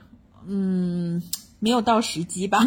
[0.48, 1.24] 嗯，
[1.60, 2.60] 没有到时机吧，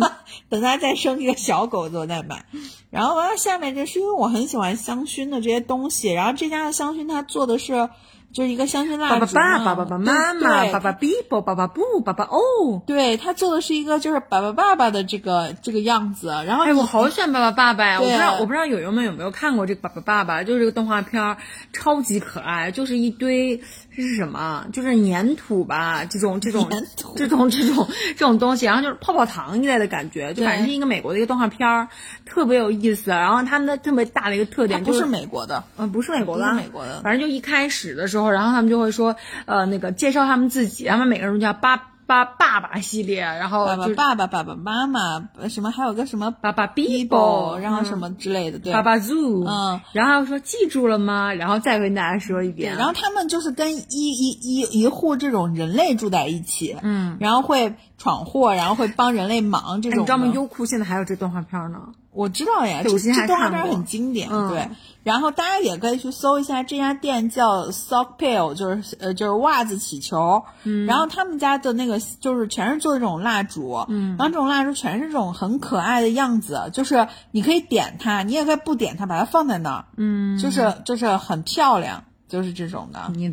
[0.50, 2.46] 等他再生一个小狗子我再买。
[2.90, 7.88] 然后完了下面这是因为我很喜欢香薰的这些东西，然后这家的香薰它做的是。
[8.34, 18.00] 就是一个香薰蜡烛，爸爸、爸爸、爸爸妈妈、爸爸 Bibo、爸爸不、爸爸哦，对他做的是一个就是爸爸爸爸的这个这个样子，然后哎，我好喜欢爸爸爸爸呀！
[18.00, 21.36] 我不知道我不知道友友们有没有看过这个爸爸爸爸，就是这个动画片，
[21.72, 23.58] 超级可爱，就是一堆
[23.94, 24.66] 这是什么？
[24.72, 26.68] 就是粘土吧，这种这种
[27.14, 31.86] 这种这种这种东西，然后就是泡泡糖一类的感觉，就反正是一个美国的一个动画片，
[32.26, 33.12] 特别有意思。
[33.12, 38.23] 然后他们的特别大的一个特点就是美国的，嗯，不是美国的，美国的，反正就一开始的时候。
[38.30, 39.16] 然后他们就会说，
[39.46, 51.32] 呃，那个介绍他们自己，他们每个人叫巴巴爸爸系列，然后爸爸爸爸爸爸妈妈什么，还有个什么爸爸 Bibo，然后什么之类的，对，爸爸 Zoo，嗯，然后说记住了吗？
[51.32, 52.76] 然后再跟大家说一遍。
[52.76, 60.00] 然后他们就是跟一一一一户这种人类住在一起，嗯，然后会闯祸，然后会帮人类忙这种。
[60.02, 60.30] 你知道吗？
[60.34, 61.78] 优酷现在还有这动画片呢。
[62.12, 64.68] 我知道呀，这这动画片很经典，对。
[65.02, 70.44] 然后大家也可以去搜一下这家店叫 Sock Pail，就是呃就是袜子起球。
[70.64, 70.84] 嗯。
[70.84, 74.16] 然后他们家的那个就是全是做这种蜡烛，嗯。
[74.18, 80.38] 然后这种蜡烛全是这种很可爱的样子，就是你可以点它，你也可以不点它，把它放在那儿，嗯。
[80.38, 82.04] 就是就是很漂亮，
[82.34, 83.00] 就是这种的。
[83.14, 83.32] 你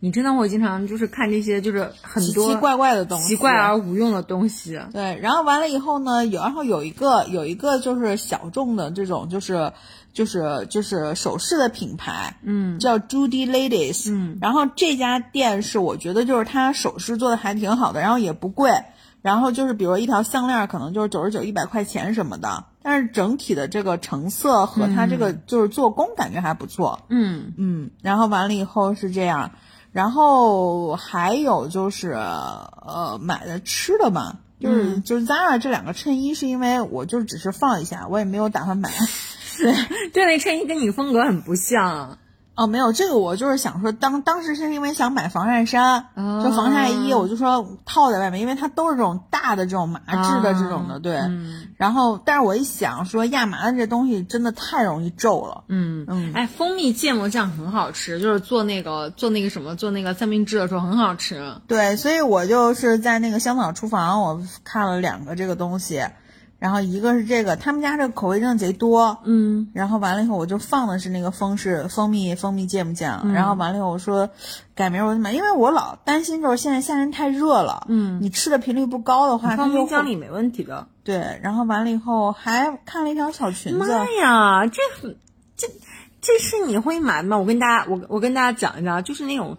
[0.00, 4.80] 你真的会经常就是看这些就是很多奇奇怪怪的东西，奇怪而无用的东西。
[4.92, 5.18] 对。
[5.22, 9.72] 然后完了以后呢，有然后有一个有一个就是小众的这种就是。
[10.12, 18.72] 就是就是首饰的品牌，嗯，叫 Judy Ladies，嗯，然后这家店是我觉得就是它首饰做的还挺好的，然后也不贵，
[19.22, 29.52] 然后就是比如一条项链可能就是九十九一百块钱什么的，但是整体的这个成色和它这个就是做工感觉还不错，嗯嗯，然后完了以后是这样，
[29.92, 38.90] 然后还有就是呃买的吃的嘛，就是就是 Zara 这两个衬衣是因为我就只是放一下，我也没有打算买。
[39.58, 39.74] 对，
[40.14, 42.16] 这那衬衣跟你风格很不像。
[42.60, 51.18] 哦，没有这个，我就是想说，当当时是因为想买防晒衫，就防晒衣，我就说套在外面，因为它都是这种大的这种麻质的这种的，对。
[51.78, 55.64] 然后，但是我一想说，亚麻的这东西真的太容易皱了。
[55.68, 56.34] 嗯嗯。
[56.34, 61.54] 哎，蜂蜜芥末酱很好吃，就是做那个做那个什么做那个三明治的时候很好吃。
[61.66, 66.04] 对，所以我就是在那个香草厨房，我看了两个这个东西。
[66.60, 69.70] 然后一个是这个，他们家这个口味真的贼多，嗯。
[69.72, 73.32] 然后完了以后，我就放的是那个蜂式蜂蜜蜂蜜芥末酱。
[73.32, 74.28] 然后完了以后，我说
[74.74, 80.86] 改明儿我就买，因为我老担心就是现在夏天太热了，嗯，你吃的频率不高的话，放冰箱里没问题的。
[81.02, 83.78] 对，然后完了以后还看了一条小裙子。
[83.78, 83.86] 妈
[84.20, 84.82] 呀，这
[85.56, 85.66] 这
[86.20, 87.38] 这是你会买吗？
[87.38, 89.56] 我跟大家我我跟大家讲一下，就是那种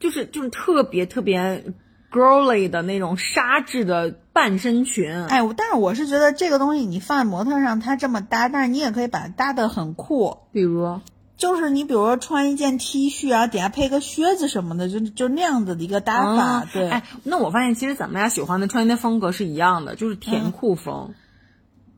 [0.00, 1.64] 就是就是特别特别。
[2.10, 10.38] Girly 的那种纱质的半身裙，哎，但是我是觉得这个东西你放在模特上，它这么搭，但是你也可以把它搭的很酷。
[10.52, 11.00] 比如，
[11.36, 16.66] 就是你比如说穿一件 T 恤啊，底下配个靴子什么的，就就那样子的一个搭法。
[16.72, 21.14] 对，哎，那我发现其实咱们俩喜欢的穿衣的风格是一样的，就是甜酷风。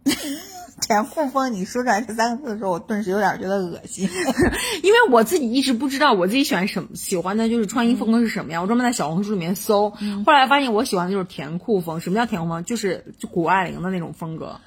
[0.93, 4.07] 甜酷风，你说出来这三个字的时候，我顿时有点觉得恶心，
[4.85, 8.63] 因为我自己一直不知道我自己喜欢什么，喜欢的就是穿衣风格是什么样。
[8.63, 9.89] 我专门在小红书里面搜，
[10.27, 11.99] 后来发现我喜欢的就是甜酷风。
[11.99, 12.63] 什么叫甜酷风？
[12.65, 14.61] 就是就谷爱凌的那种风格，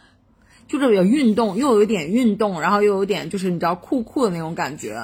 [0.67, 4.99] 就是有运动，又有一点运动，然后又有点就是你知道酷酷的那种感觉。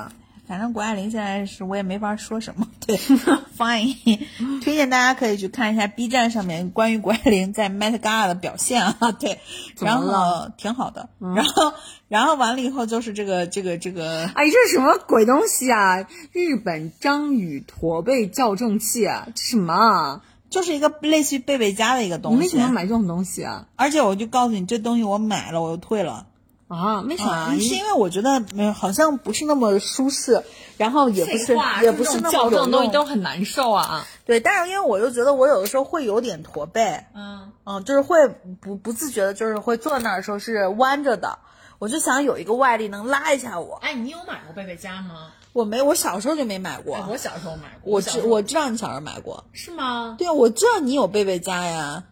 [0.52, 4.20] 反正谷爱凌现在是我也没法说什么， 对，Fine，
[4.62, 9.40] 推荐大家可以去看一下 B 站上面关于谷爱凌在 Met Gala 的表现啊，对，
[9.80, 11.74] 然后挺好的，然后
[12.10, 16.06] 然后完了以后就是这个这个这个，哎，这是什么鬼东西啊？
[16.34, 19.28] 日本章鱼驼背矫正器啊？
[19.34, 19.74] 这什么？
[19.74, 22.38] 啊就是一个类似于贝贝佳的一个东西。
[22.40, 23.68] 你为什么买这种东西啊？
[23.78, 26.28] 而且我就告诉你，这东西我买了，我又退了。
[26.72, 27.52] 啊，为啥？
[27.56, 30.42] 是因为我觉得没有，好像不是那么舒适，
[30.78, 34.08] 然后也不是，也不是那么矫正东西都很难受啊。
[34.26, 38.30] 对，但是因为我就觉得我有的时候会有点驼背，嗯嗯，就是会
[38.62, 41.40] 不不自觉的，就是会坐在那儿的时候是弯着的，
[41.78, 43.76] 我就想有一个外力能拉一下我。
[43.82, 45.32] 哎，你有买过贝贝佳吗？
[45.52, 47.06] 我没，我小时候就没买过。
[47.10, 50.16] 我小时候买过，我知我知道你小时候买过，是吗？
[50.18, 52.06] 对啊，我知道你有贝贝佳呀。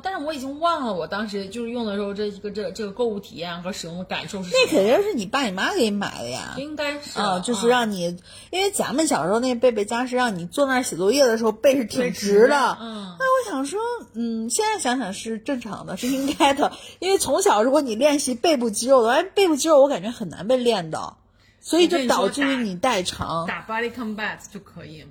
[0.00, 4.50] 嗯，但是我已经忘了我当时就是用的时候这一个这这个购物体验和使用的感受是。
[4.50, 6.54] 那肯定是你爸你妈给你买的呀。
[6.56, 7.18] 应该是。
[7.18, 8.18] 啊，就是让你，
[8.50, 12.78] 因为咱们小时候那背背佳是让你坐那儿写作业的时候背是挺直的。
[12.80, 13.16] 嗯。
[13.18, 13.80] 那我想说，
[14.14, 16.72] 嗯，现在想想是正常的，是应该的。
[17.00, 21.18] 因为从小如果你练习背部肌肉的，哎，背部肌肉我感觉很难被练到，
[21.60, 23.46] 所以就导致于你代偿。
[23.46, 25.04] 打 body combat 就可以。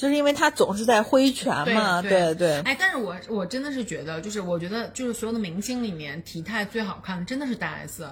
[0.00, 2.58] 就是因为他总是在挥拳嘛，对对。
[2.62, 8.08] 哎，但是我我真的是觉得，就是我觉得，就是所有的明星里面，体态最好看的真的是大 S，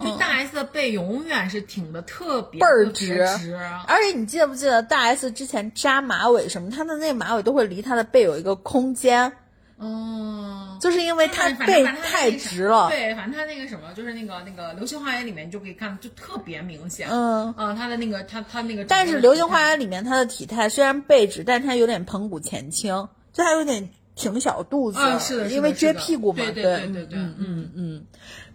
[0.00, 3.20] 就大 S 的背永远是挺的特别倍儿直，
[3.86, 9.34] 而且你记得不记得大 S 之前扎马尾什么，她的那个马尾都会离她的背有一个空间。
[9.82, 12.88] 哦，就是因为他背太直了。
[12.88, 17.08] 对，反正他那个什么，就是那个那个《流星花园》里面就可以看，就特别明显。
[17.10, 18.84] 嗯嗯，他的那个他他那个。
[18.84, 22.94] 但是《流星花园》里面他的体态虽然背直，但是他有点盆骨前倾，
[23.32, 24.98] 就他有点挺小肚子。
[24.98, 26.44] 啊，是的，因为撅屁股嘛。
[26.44, 28.04] 对对对对对，嗯嗯。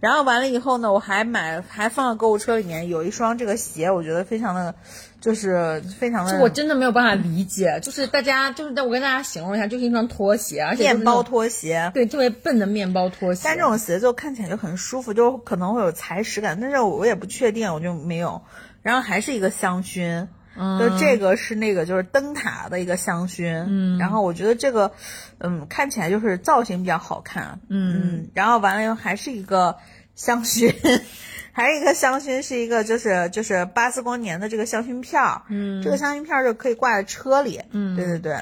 [0.00, 4.74] 然后完了以后呢，我还买还放到购物车里面有一双这个鞋，我觉得非常的。
[5.20, 7.80] 就是非常的，我真的没有办法理解。
[7.82, 13.40] 就是大家，就是我跟大家形容一下，就是一双拖鞋，而且面包拖鞋，对，特别笨的面包拖鞋。
[13.44, 18.42] 但这种鞋就看起来就很舒服，就可能会有踩屎感，但是我也不确定，我就没有。
[18.82, 20.28] 然后还是一个香薰，
[20.78, 23.64] 就这个是那个就是灯塔的一个香薰。
[23.68, 24.92] 嗯，然后我觉得这个，
[25.38, 27.60] 嗯，看起来就是造型比较好看。
[27.68, 29.76] 嗯，然后完了以后还是一个。
[30.18, 30.74] 香薰，
[31.54, 38.36] 还有一个香薰是一个就是就是巴斯光年的这个香薰片儿，嗯这个香薰片儿就可以挂在车里，嗯对对对。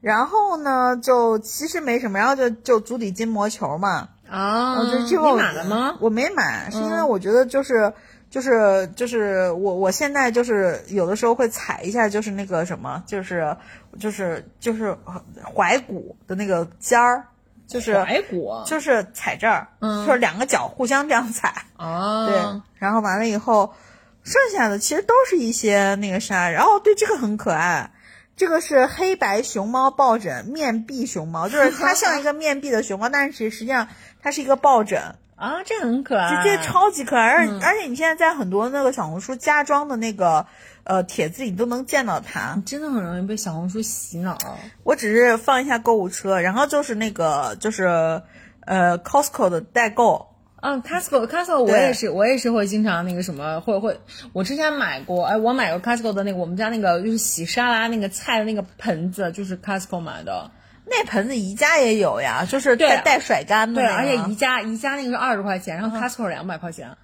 [0.00, 5.96] 然后呢，就其实没什么，然后就就足底筋膜球嘛，啊，我就最后你买了吗？
[6.00, 7.92] 我没买，是因为嗯我觉得就是。
[8.34, 13.56] 就是就是我我现在就是有的时候会踩一下，就是那个什么，就是
[14.00, 14.92] 就是就是
[15.54, 17.28] 踝骨的那个尖儿，
[17.68, 22.34] 就是怀骨就是踩这儿，嗯就是两个脚互相这样踩，啊，对，
[22.74, 23.72] 然后完了以后，
[24.24, 27.92] 剩下的其实都是一些那个啥，然后对这个很可爱。
[28.36, 33.86] 这个是黑白熊猫抱枕面壁熊猫，就是它像一个面壁的熊猫，但是其实实际上
[34.20, 40.46] 它是一个抱枕，啊，这很可爱，这这超级可爱，而而且你现在在很多那个小红书家装的那个
[40.84, 42.62] 呃帖子里你都能见到它。
[42.64, 44.38] 真的很容易被小红书洗脑。
[44.84, 48.22] 我只是放一下购物车，然后就是那个就是
[48.60, 50.28] 呃 Costco 的代购，
[50.62, 54.00] 嗯，Costco Costco 我也是，我也是会经常那个什么，会会，
[54.32, 60.52] 我之前买过，哎，我买过 Costco 的那个我们家那个就是洗沙拉那个菜的那个盆子，就是 Costco 买的。
[60.86, 66.96] 那盆子宜家也有呀，就是带带甩干的对，而且宜家宜家那个是二十块钱，然后 Costco 两百块钱。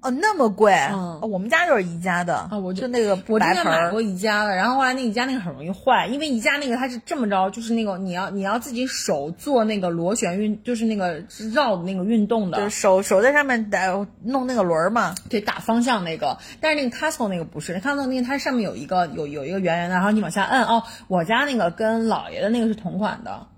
[0.00, 13.80] 哦那么贵，嗯哦我们家就是宜家的啊，我就那个我之前买过宜家的，然后后来那宜家那个很容易坏，因为宜家那个它是这么着，就是那个你要你要自己手做那个螺旋运，就是那个绕的那个运动的，就是手手在上面打
[14.22, 15.16] 弄那个轮儿嘛。
[15.28, 20.84] 对，打方向那个，但是那个 Costco 那个不是，Costco 那个它上面有一个有有一个圆圆的，然后你往下摁哦。
[21.08, 23.48] 我家那个跟姥爷的那个是同款的，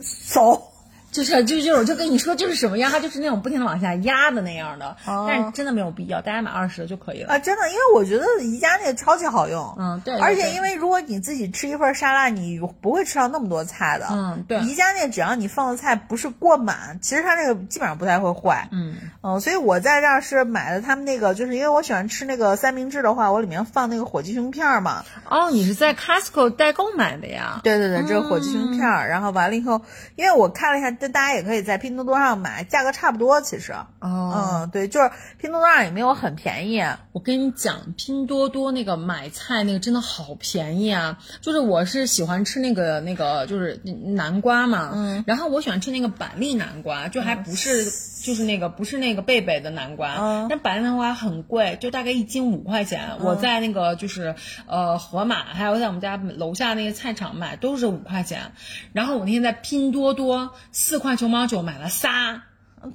[0.00, 0.71] 手
[1.12, 7.34] 就是就是就是我就跟你说就是什么样，它就是那种不停的往下压的那样的，哦但是真的没有必要，大家买二十的就可以了。
[7.34, 9.76] 啊，真的，因为我觉得宜家那个超级好用。
[9.78, 14.06] 嗯，对，而且因为如果你自己吃一份沙拉，你不会吃到那么多菜的。
[14.10, 18.68] 嗯对宜家那只要你放的菜不是过满，其实它那个基本上不太会坏。
[18.72, 25.04] 嗯嗯，所以我在这儿是买了他们那个，就是因为我喜欢吃那个三明治的话，我里面放那个火鸡胸片儿嘛。
[25.28, 27.60] 哦，你是在 Costco 代购买的呀？
[27.62, 29.82] 对对对，这个火鸡胸片儿，然后完了以后，
[30.16, 33.72] 因为我看了一下，这大家也可以在拼多多上买，价格差不多其实。
[33.72, 36.80] 哦，嗯，对，就是拼多多上也没有很便宜。
[37.10, 41.18] 我跟你讲，拼多多那个买菜那个真的好便宜啊！
[41.40, 47.84] 就是我是喜欢吃那个那个就是南瓜嘛，嗯，然后我喜欢吃那个板栗南瓜，就还不是、
[48.22, 53.16] 就是那个不是那个贝贝的南瓜，嗯但板栗南瓜很贵，就大概一斤五块钱。
[53.18, 54.36] 我在那个就是
[54.68, 58.52] 呃盒马，还有在我们家楼下那个菜场买都是五块钱，
[58.92, 60.52] 然后我那天在拼多多
[60.92, 62.42] 四块九毛九买了仨。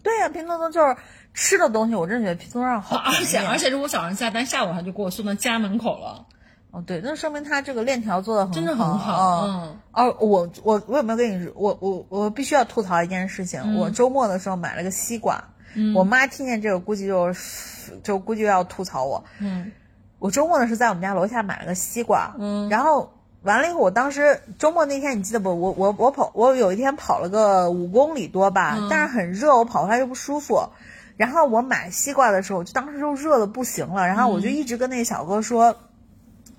[0.03, 0.95] 对呀、拼多多就是
[1.33, 2.95] 吃的东西，我真觉得拼多多上好。
[2.97, 6.27] 而且而且是我早上下单，下午他就给我送到家门口了，
[6.69, 8.97] 哦，对，那说明他这个链条做的很真的很好。
[8.97, 9.47] 好。
[9.47, 11.51] 嗯，哦，我我我有没有跟你说？
[11.55, 13.77] 我我我必须要吐槽一件事情。
[13.77, 15.43] 我周末的时候买了个西瓜，
[15.95, 17.33] 我妈听见这个估计就
[18.03, 19.25] 就估计要吐槽我。
[19.39, 19.71] 嗯
[20.19, 23.16] 我周末的时候在我们家楼下买了个西瓜，嗯然后
[23.47, 25.49] 完了以后，我当时周末那天你记得不？
[25.49, 30.69] 我我我跑，我有一天跑了个五公里多吧，嗯但是很热，我跑回来又不舒服。
[31.15, 35.75] 然后我买西瓜的时候，就当时就热的不行了，然后我就一直跟那个小哥说。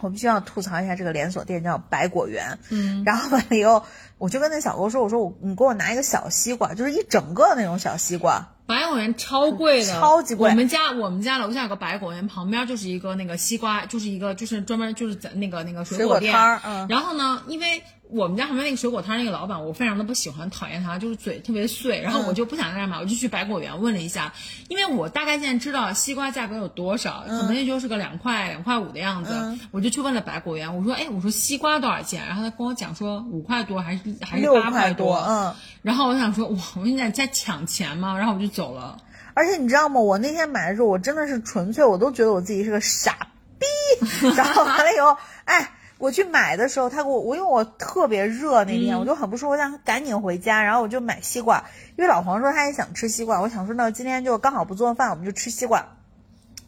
[0.01, 2.61] 我必须要吐槽一下这个连锁店，叫百果园。
[2.71, 3.83] 嗯 然后完了以后，
[4.19, 8.51] 我就跟那小哥说：“我说我你给我拿一个小西瓜，就是一整个那种小西瓜。
[8.69, 16.33] 百果园超贵的， 超级贵我们家我们家楼下有个百果园，旁边就是一个那个西瓜，就是一个就是专门就是在那个那个水水果店。
[16.33, 22.01] 摊儿嗯然后呢，因为我们家旁边那个水果摊那个老板，我非常的不喜欢，讨厌他，就是嘴特别碎。
[22.01, 24.33] 然后我就不想在那儿买，我就去百果园问了一下，
[24.69, 29.33] 因为我大概现在知道西瓜价格有多少，可能也就是个两块两块五的样子。
[29.35, 32.27] 嗯我就去问了百果园，我说，哎，我说西瓜多少钱？
[32.27, 35.17] 然后他跟我讲说五块多还是还是八块多多。
[35.29, 35.55] 嗯。
[35.83, 38.17] 然后我想说，哇，我现在在抢钱吗？
[38.17, 38.99] 然后我就走了。
[39.35, 40.01] 而且你知道吗？
[40.01, 43.29] 我那天买的时候，我真的是纯粹，我都觉得我自己是个傻
[43.59, 43.67] 逼。
[44.37, 51.65] 然后完了以后，哎，我去买的时候，他给我，我因为我特别热那天，我就很不舒服，我想赶紧回家，然后我就买西瓜，
[51.97, 55.87] 因为老黄说他也想吃西瓜，我想说那今天就刚好不做饭，我们就吃西瓜。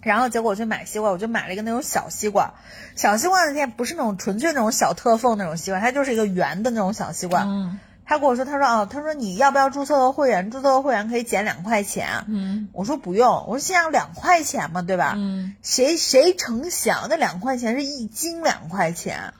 [0.02, 2.54] 然后结果我去买西瓜，我就买了一个那种小西瓜，
[2.96, 7.44] 小西瓜那天不是那种纯粹那种小特缝那种西瓜，它就是一个圆的那种小西瓜。
[7.44, 7.78] 嗯
[8.10, 10.50] 他跟我说，他说哦，他说你要不要注册个会员？
[10.50, 12.24] 注册个会员可以减两块钱。
[12.26, 15.14] 嗯我说不用，我说现在两块钱嘛，对吧？
[15.16, 19.32] 嗯，谁谁成想那两块钱是一斤两块钱，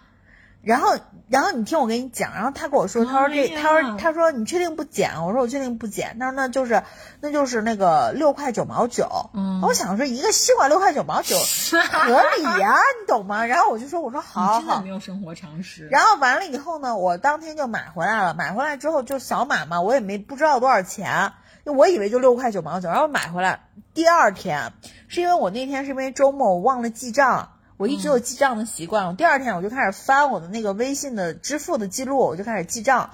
[0.62, 0.94] 然后，
[1.30, 5.24] 然后你听我跟你讲，然后他跟我说，他说这，他说他说你确定不减？
[5.24, 6.18] 我说我确定不减。
[6.18, 6.82] 他说那就是
[7.22, 9.30] 那就是那个六块九毛九。
[9.32, 11.36] 嗯，我想说一个西瓜六块九毛九
[11.90, 13.46] 合理呀，你懂吗？
[13.46, 15.88] 然后我就说我说好，真的没有生活常识。
[15.88, 18.34] 然后完了以后呢，我当天就买回来了。
[18.34, 21.32] 买回来之后就扫码嘛，我也没不知道多少钱，
[21.64, 22.90] 我以为就六块九毛九。
[22.90, 23.60] 然后买回来
[23.94, 24.74] 第二天，
[25.08, 27.52] 是因为我那天是因为周末我忘了记账。
[27.80, 33.08] 我一直有记账的习惯，我第二天我就开始翻我的那个微信的支付的记录，我就开始记账。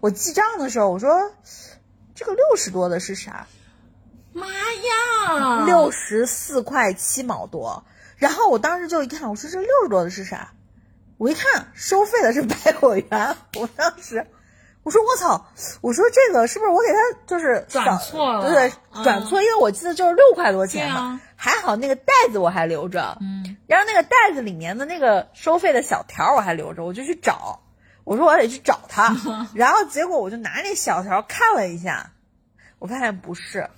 [0.00, 1.30] 我记账的时候，我说
[2.16, 3.46] 这个六十多的是啥？
[4.32, 7.84] 妈呀， 六十四块七毛多。
[8.16, 10.50] 然后我当时就一看，我说这六十多的是啥？
[11.16, 14.26] 我一看收费的是百果园，我当时。
[14.82, 15.46] 我说我操！
[15.80, 18.50] 我说这个是不是我给他就是转错了？
[18.50, 21.20] 对对，转错，因为我记得就是六块多钱嘛。
[21.40, 27.60] 还好那个袋子我还留着，嗯，然后那个袋子里面的那个收费的小条我还留着，我就去找。
[28.02, 29.14] 我说我得去找他，
[29.54, 32.10] 然后结果我就拿那小条看了一下，
[32.80, 33.70] 我发现不是，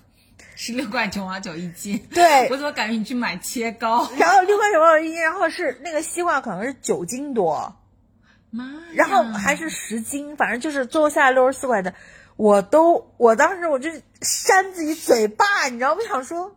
[0.56, 2.06] 是六块九毛九一斤。
[2.14, 4.08] 对，我怎么感觉你去买切糕？
[4.16, 7.76] 然后六块九毛九一斤，然后是那个西瓜可能是九斤多。
[8.50, 11.94] 妈，然后还是十斤，反正就是最后下来六十四块的，
[12.36, 13.90] 我都，我当时我就
[14.22, 16.56] 扇自己嘴巴，你知道，我想说，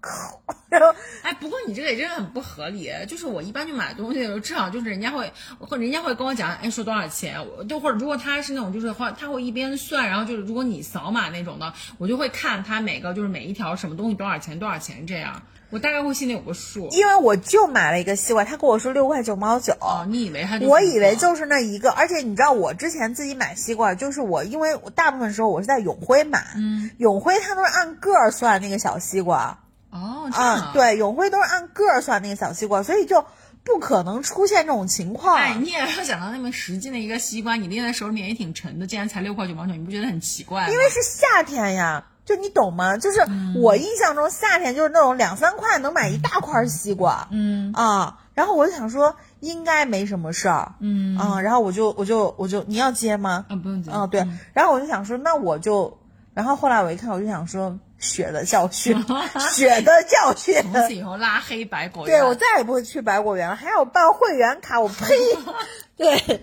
[0.70, 15.42] 然后，哎，不过你这个也真的很不合理，就是我一般去买东西的时候，至少就是人家会，或人家会跟我讲，哎，说多少钱，我就或者如果他是那种就是话，他会一边算，然后就是如果你扫码那种的，我就会看他每个就是每一条什么东西多少钱多少钱这样。
[15.70, 19.72] 我大概会心里有个数，因为我就买了一个西瓜，他跟我说六块九毛九。
[19.80, 20.58] 哦，你以为他？
[20.60, 29.56] 我以为就是那一个，而且你知道我之前自己买西瓜，就是我因为我大部分时候我是在永辉买，嗯，永辉他都是按个儿算那个小西瓜。
[29.90, 33.24] 哦，啊，对，永辉都是按个儿算那个小西瓜，所以就
[33.64, 35.36] 不可能出现这种情况。
[35.36, 40.68] 哎，你也要想到那么十斤的一个西瓜，你拎在手里面也挺沉的，竟然才六块九毛九，你不觉得很奇怪？
[40.70, 42.06] 因为是夏天呀。
[42.22, 42.96] 就你懂吗？
[42.96, 43.26] 就是
[43.56, 53.46] 我印象中夏天就是那种两三块能买一大块西瓜，嗯啊，然后我就想说应该没什么事儿，嗯啊，然后我就我就我就你要接吗？
[53.48, 55.98] 啊不用接啊对，然后我就想说那我就，
[56.32, 58.96] 然后后来我一看我就想说血的教训，
[59.52, 65.14] 血的教训，从此以后拉黑百果园，对我再也不会去百果园了，还要办会员卡，我呸，
[65.96, 66.40] 对。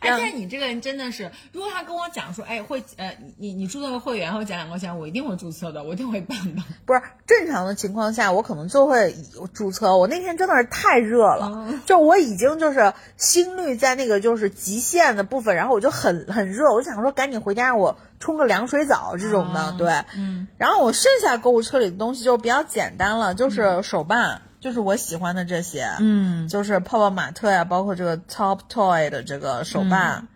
[0.00, 6.62] 哎，但是你这个人真的是，如果他跟我讲说，哎，会，呃，你你注册个会员会减两块钱，我一定会注册的，我一定会办的。
[6.86, 9.14] 不是正常的情况下，我可能就会
[9.52, 9.96] 注册。
[9.96, 20.48] 我那天真的是太热了，就我已经就是心率在那个就是极限的部分，然后我就很很热，我就想说赶紧回家让我冲个凉水澡这种的，对，嗯。
[20.56, 24.42] 然后我剩下购物车里的东西就比较简单了，就是手办。
[24.60, 30.26] 就是我喜欢的这些，嗯，就是泡泡玛特呀，包括这个 Top Toy 的这个手办，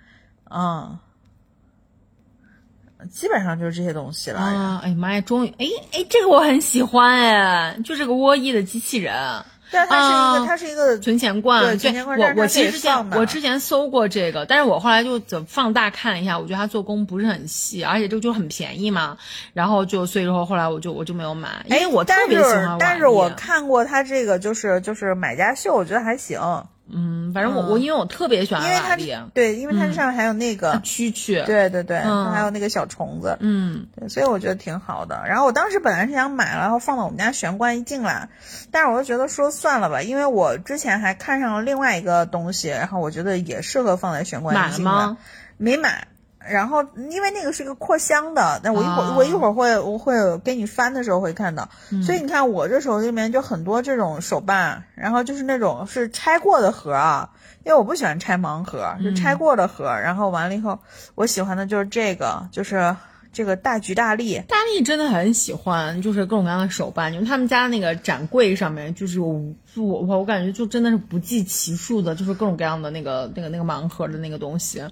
[0.51, 0.99] 嗯，
[3.11, 4.41] 基本上就是这些东西了。
[4.41, 9.15] 啊，哎呀妈呀，终于，哎哎，这个我很喜欢哎，就这个沃伊的机器人。
[9.73, 11.63] 对，它是一个，它是一个存钱罐。
[11.63, 12.17] 对，存钱罐。
[12.17, 19.17] 我我其实之前我之前搜过这个，但是我后来就怎放大看了一下，我觉得它做工不是很细，而且这个就很便宜嘛，
[19.55, 26.39] 然后就所以说后来我就我就没有买，因为我特别喜欢但是我看过它这个，就是就是买家秀，我觉得还行。
[26.91, 28.97] 嗯，反正我我因为我特别喜欢因为它，
[29.33, 35.23] 对，因为它上面还有那个蛐蛐，对对对，还有那个小虫子，嗯，对，所以我觉得挺好的。
[35.27, 38.29] 然后我当时本来是想买了，然后放到我们家玄关一进来，
[38.71, 45.17] 但是我就觉得说算了吧，因为我之前还看上了另外一个东西，然后我觉得也适合放在玄关一进来，
[45.57, 46.09] 没买。
[46.51, 51.69] 然后，因为那个是一个扩香的，那我一会儿我一会儿会我会给你翻的时候会看到，
[52.05, 57.31] 所以你看我这手里面就很多这种手办，然后就是那种是拆过的盒啊，
[57.65, 60.79] 因为我不喜欢拆盲盒，就拆过的盒，然后完了以后，
[61.15, 62.97] 我喜欢的就是这个，就是
[63.33, 74.83] 这个大吉大利，大利真的很喜欢，就是各种各样的手办，因为他们家那个展柜上面就是有我我我感觉就真的是不计其数的，就是各种各样的那个那个那个盲盒的那个东西。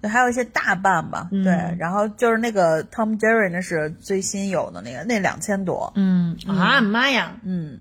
[0.00, 7.78] 对，还有一些大半吧，对，然后就是那个 Tom Jerry，那是最新有的那个，那两千多，嗯啊妈呀，嗯，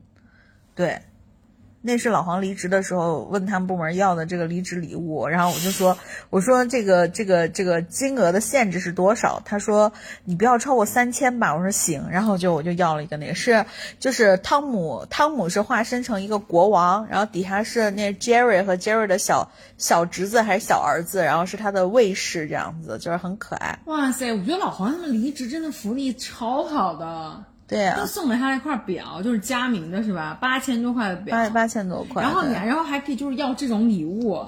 [0.76, 1.02] 对。
[1.82, 5.98] 那是老黄离职的时候问他们部门要的这个离职礼物，然后我就说，
[6.30, 9.42] 我说这个这个这个金额的限制是多少？
[9.46, 9.92] 他说
[10.26, 11.56] 你不要超过三千吧。
[11.56, 13.66] 我说行，然后就我就要了一个那个是
[13.98, 23.80] 就是汤姆 汤姆是化身成一个国王，然后底下是那 Jerry 和 Jerry 的小小侄子还是小儿子，然后是他的卫士这样子，就是很可爱。
[23.86, 27.46] 哇塞，我觉得老黄他们离职真的福利超好的。
[27.70, 30.36] 对呀，都送了他一块表，就是佳明的是吧？
[30.42, 32.24] 八千多块的表，八八千多块。
[32.24, 34.44] 然后你，然后还可以就是要这种礼物。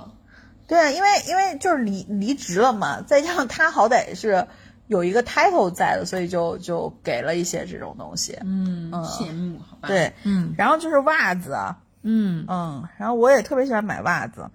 [0.67, 4.47] 对啊，因为因为就是离离职了嘛，再加上他好歹是
[4.87, 8.37] 有一个 title 在的，所以就就给了一些这种东西。
[8.41, 9.87] 嗯，羡慕，好吧？
[9.87, 11.55] 对，嗯然后就是袜子，
[12.01, 14.49] 嗯嗯，然后我也特别喜欢买袜子，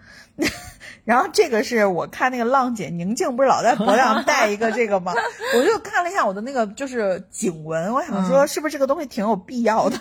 [1.06, 5.14] 然后这个是我看那个浪姐宁静不是老在脖子上戴一个这个吗？
[5.54, 9.98] 我就看了一下我的那个就是颈纹，我想说是不是这个东西挺有必要的。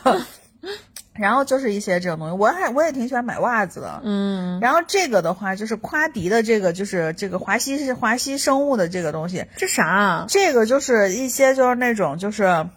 [1.13, 4.01] 然后就是一些这种东西，我还我也挺喜欢买袜子的。
[4.03, 10.25] 嗯，然后这个的话就是夸迪的这个就是这个华西是华西生物的这个东西，这啥啊？
[10.27, 12.67] 这个就是一些就是那种就是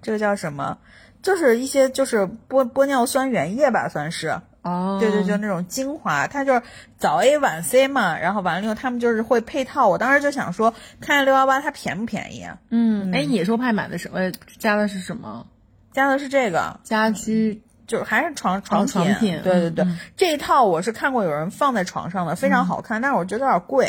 [0.00, 0.78] 这个叫什么，
[1.20, 4.40] 就是一些就是玻玻尿酸原液吧，算是。
[4.66, 6.60] 哦，对对，就那种精华，它就是
[6.98, 9.86] 早 A 晚 C 嘛，然后完了以后他们就是会配套。
[9.86, 12.58] 我当时就想说，看六幺八它便不便宜啊？
[12.70, 14.32] 嗯，哎，野兽派买的什么？
[14.58, 15.46] 加的是什么？
[15.92, 23.86] 加的是这个，家居就是还是床床床品对对对，嗯这一套我是看过有人放在床上的，非常好看，但是我觉得有点贵。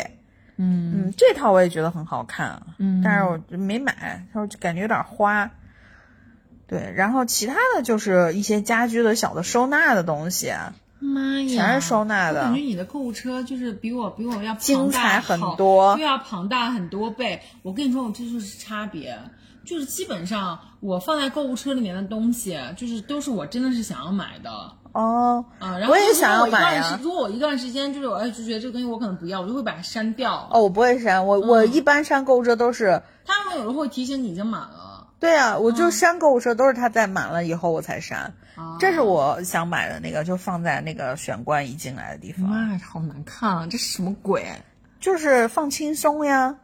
[0.60, 5.48] 嗯嗯，这套我也觉得很好看，嗯但是我就没买，他说就感觉有点花。
[6.68, 10.52] 对，然后其他的就是一些家居的小的收纳的东西，
[11.00, 17.40] 妈呀，全是收纳的我感觉你的购物车就是比我比我要精彩很多又要庞大很多倍。
[17.62, 19.18] 我跟你说，我这就是差别，
[19.64, 24.50] 就是基本上我放在购物车里面的东西，就是都是我真的是想要买的。
[24.92, 25.44] 哦。
[25.60, 30.48] 啊，然后我也如果想要买啊时如果我一段时间就是我哎就觉得这个东西我可能不要，我就会把它删掉。
[30.52, 34.87] 哦，我不会删，我我嗯一般删购物车都是，他们有时候会提醒你已经满了。
[35.20, 35.74] 对啊，我嗯。
[35.74, 43.66] 就删购物车都是它在满了以后我才删，啊这是我想买的那个，就放在那个玄关一进来的地方，妈呀，好难看啊！
[43.68, 44.44] 这是什么鬼？
[45.00, 46.56] 就是放轻松呀，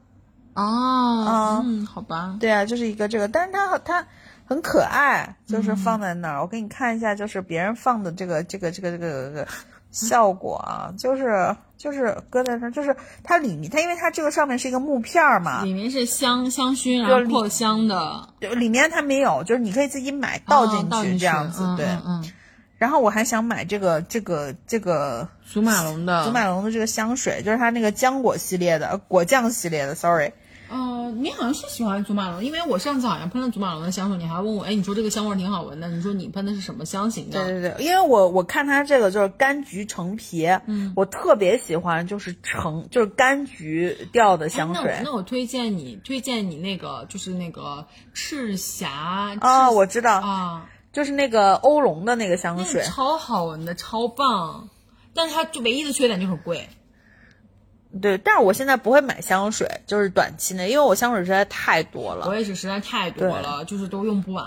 [0.55, 2.37] 哦，嗯，好吧。
[2.41, 4.07] 对啊，就是一个这个，但是它它
[4.47, 9.49] 很可爱，就是放在那儿，我给你看一下，就是别人放的这个这个这个这个这个
[9.95, 21.87] 效果啊，就是就是搁在那儿，就是它里面它因为它这个上面是一个木片儿嘛，里面是香香薰，然后扩香的，就里面它没有，就是你可以自己买倒进去这样子，嗯对。
[21.87, 22.33] 嗯嗯，
[22.77, 30.33] 然后我还想买这个这个这个祖马龙的，祖马龙的这个香水，就是它那个浆果系列的，呃果酱系列的，sorry。
[30.75, 37.45] 呃，你好像是喜欢祖马龙，因为我上次好像喷了祖马龙的香水，你还问我，哎，你说这个香味儿挺好闻的，你说你喷的是什么香型的？
[37.45, 45.05] 对对对，因为我我看它这个就是柑橘橙皮，嗯，我特别喜欢就是橙就是柑橘调的哎香水那我。
[45.05, 52.83] 那我推荐你，推荐你那个就是那个赤霞哦，我知道，啊，就是那个欧龙的那个香那个水。
[52.83, 54.69] 超好闻的，超棒。
[55.15, 56.69] 但是它就唯一的缺点就是很贵。
[58.01, 62.27] 对，但是我现在不会买香水，就是短期内，因为我香水实在太多了。
[62.27, 64.47] 我也是，实在太多了，就是都用不完。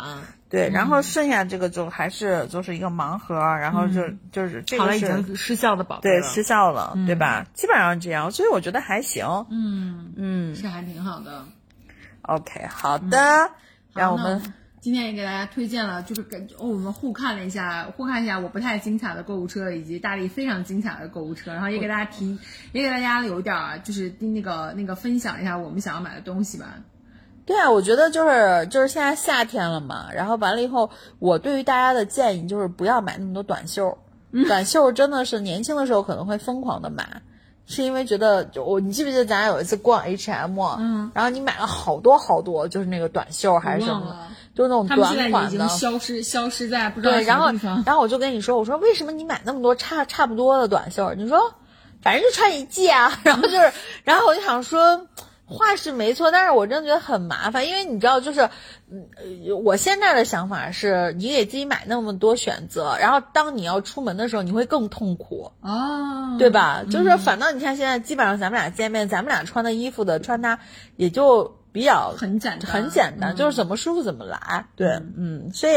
[0.50, 6.22] 对，然后剩下这个就还是就是一个盲盒，然后就、就是这个是经失效的宝贝对。
[6.22, 7.46] 失效了，对吧？
[7.54, 9.26] 基本上这样，所以我觉得还行。
[9.50, 11.44] 嗯，嗯是还挺好的。
[12.22, 13.50] ，OK，好的，
[13.94, 14.54] 让我们
[14.88, 22.40] 今天也给大家推荐了，就是感哦，我们互看了一下，互看一下我不太精彩的购物车，以及大力非常精彩的购物车，然后也给大家提，
[22.72, 26.76] 也给大家有点儿就是那个那个分享一下我们想要买的东西吧。
[27.46, 33.98] 对啊，我觉得就是就是现在夏天了嘛，然后完了以后，我对于大家的建议就是不要买那么多短袖，
[34.48, 37.22] 短袖真的是年轻的时候可能会疯狂的买。
[37.70, 44.16] 是因为觉得就我，你记不记得咱俩有一次逛 H&M，嗯，然后你买了好多好多，就是那个短袖还是什么
[44.58, 45.68] 就是那种短款的。
[45.68, 47.52] 消失消失在不知道对，什然后。
[47.86, 51.14] 然后我就跟你说，我说为什么你买那么多差差不多的短袖？
[51.14, 51.54] 你说
[52.02, 53.72] 反正就穿一季啊， 然后就是，
[54.04, 55.08] 然后我就想说。
[55.50, 58.50] 话是没错，但是我真的觉得很麻烦，因为你知道，就是，
[58.92, 59.08] 嗯，
[59.48, 66.84] 呃我现在的想法是，你给自己买那么多选择，然后当你要出门的时候，你会更痛苦，哦，对吧？
[66.92, 70.60] 就是反倒你看现在基本上咱们俩见面，咱们俩穿的衣服的穿搭
[70.98, 74.66] 也就比较很简单，很简单，嗯就是怎么舒服怎么来。
[74.76, 75.76] 对，嗯，所以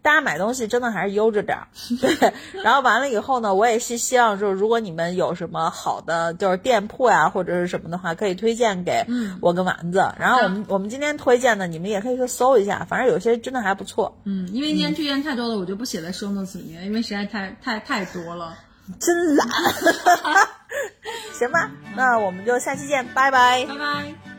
[0.00, 1.68] 大家买东西真的还是悠着点儿。
[2.00, 2.32] 对，
[2.62, 9.04] 然后完了以后呢，我也是希望就是如果你们有什么好的就是店铺呀、或者是什么的话，可以推荐给
[9.42, 9.98] 我跟丸子。
[10.18, 14.16] 然后我们我们今天推荐的，你们也可以去搜一下，反正有些真的还不错。
[14.24, 18.56] 嗯，因为今天推荐太多了，我就不写在 show notes 里面，因为实在太太太多了。
[18.98, 19.46] 真懒，
[21.38, 24.31] 行吧，那我们就下期见，拜拜拜拜。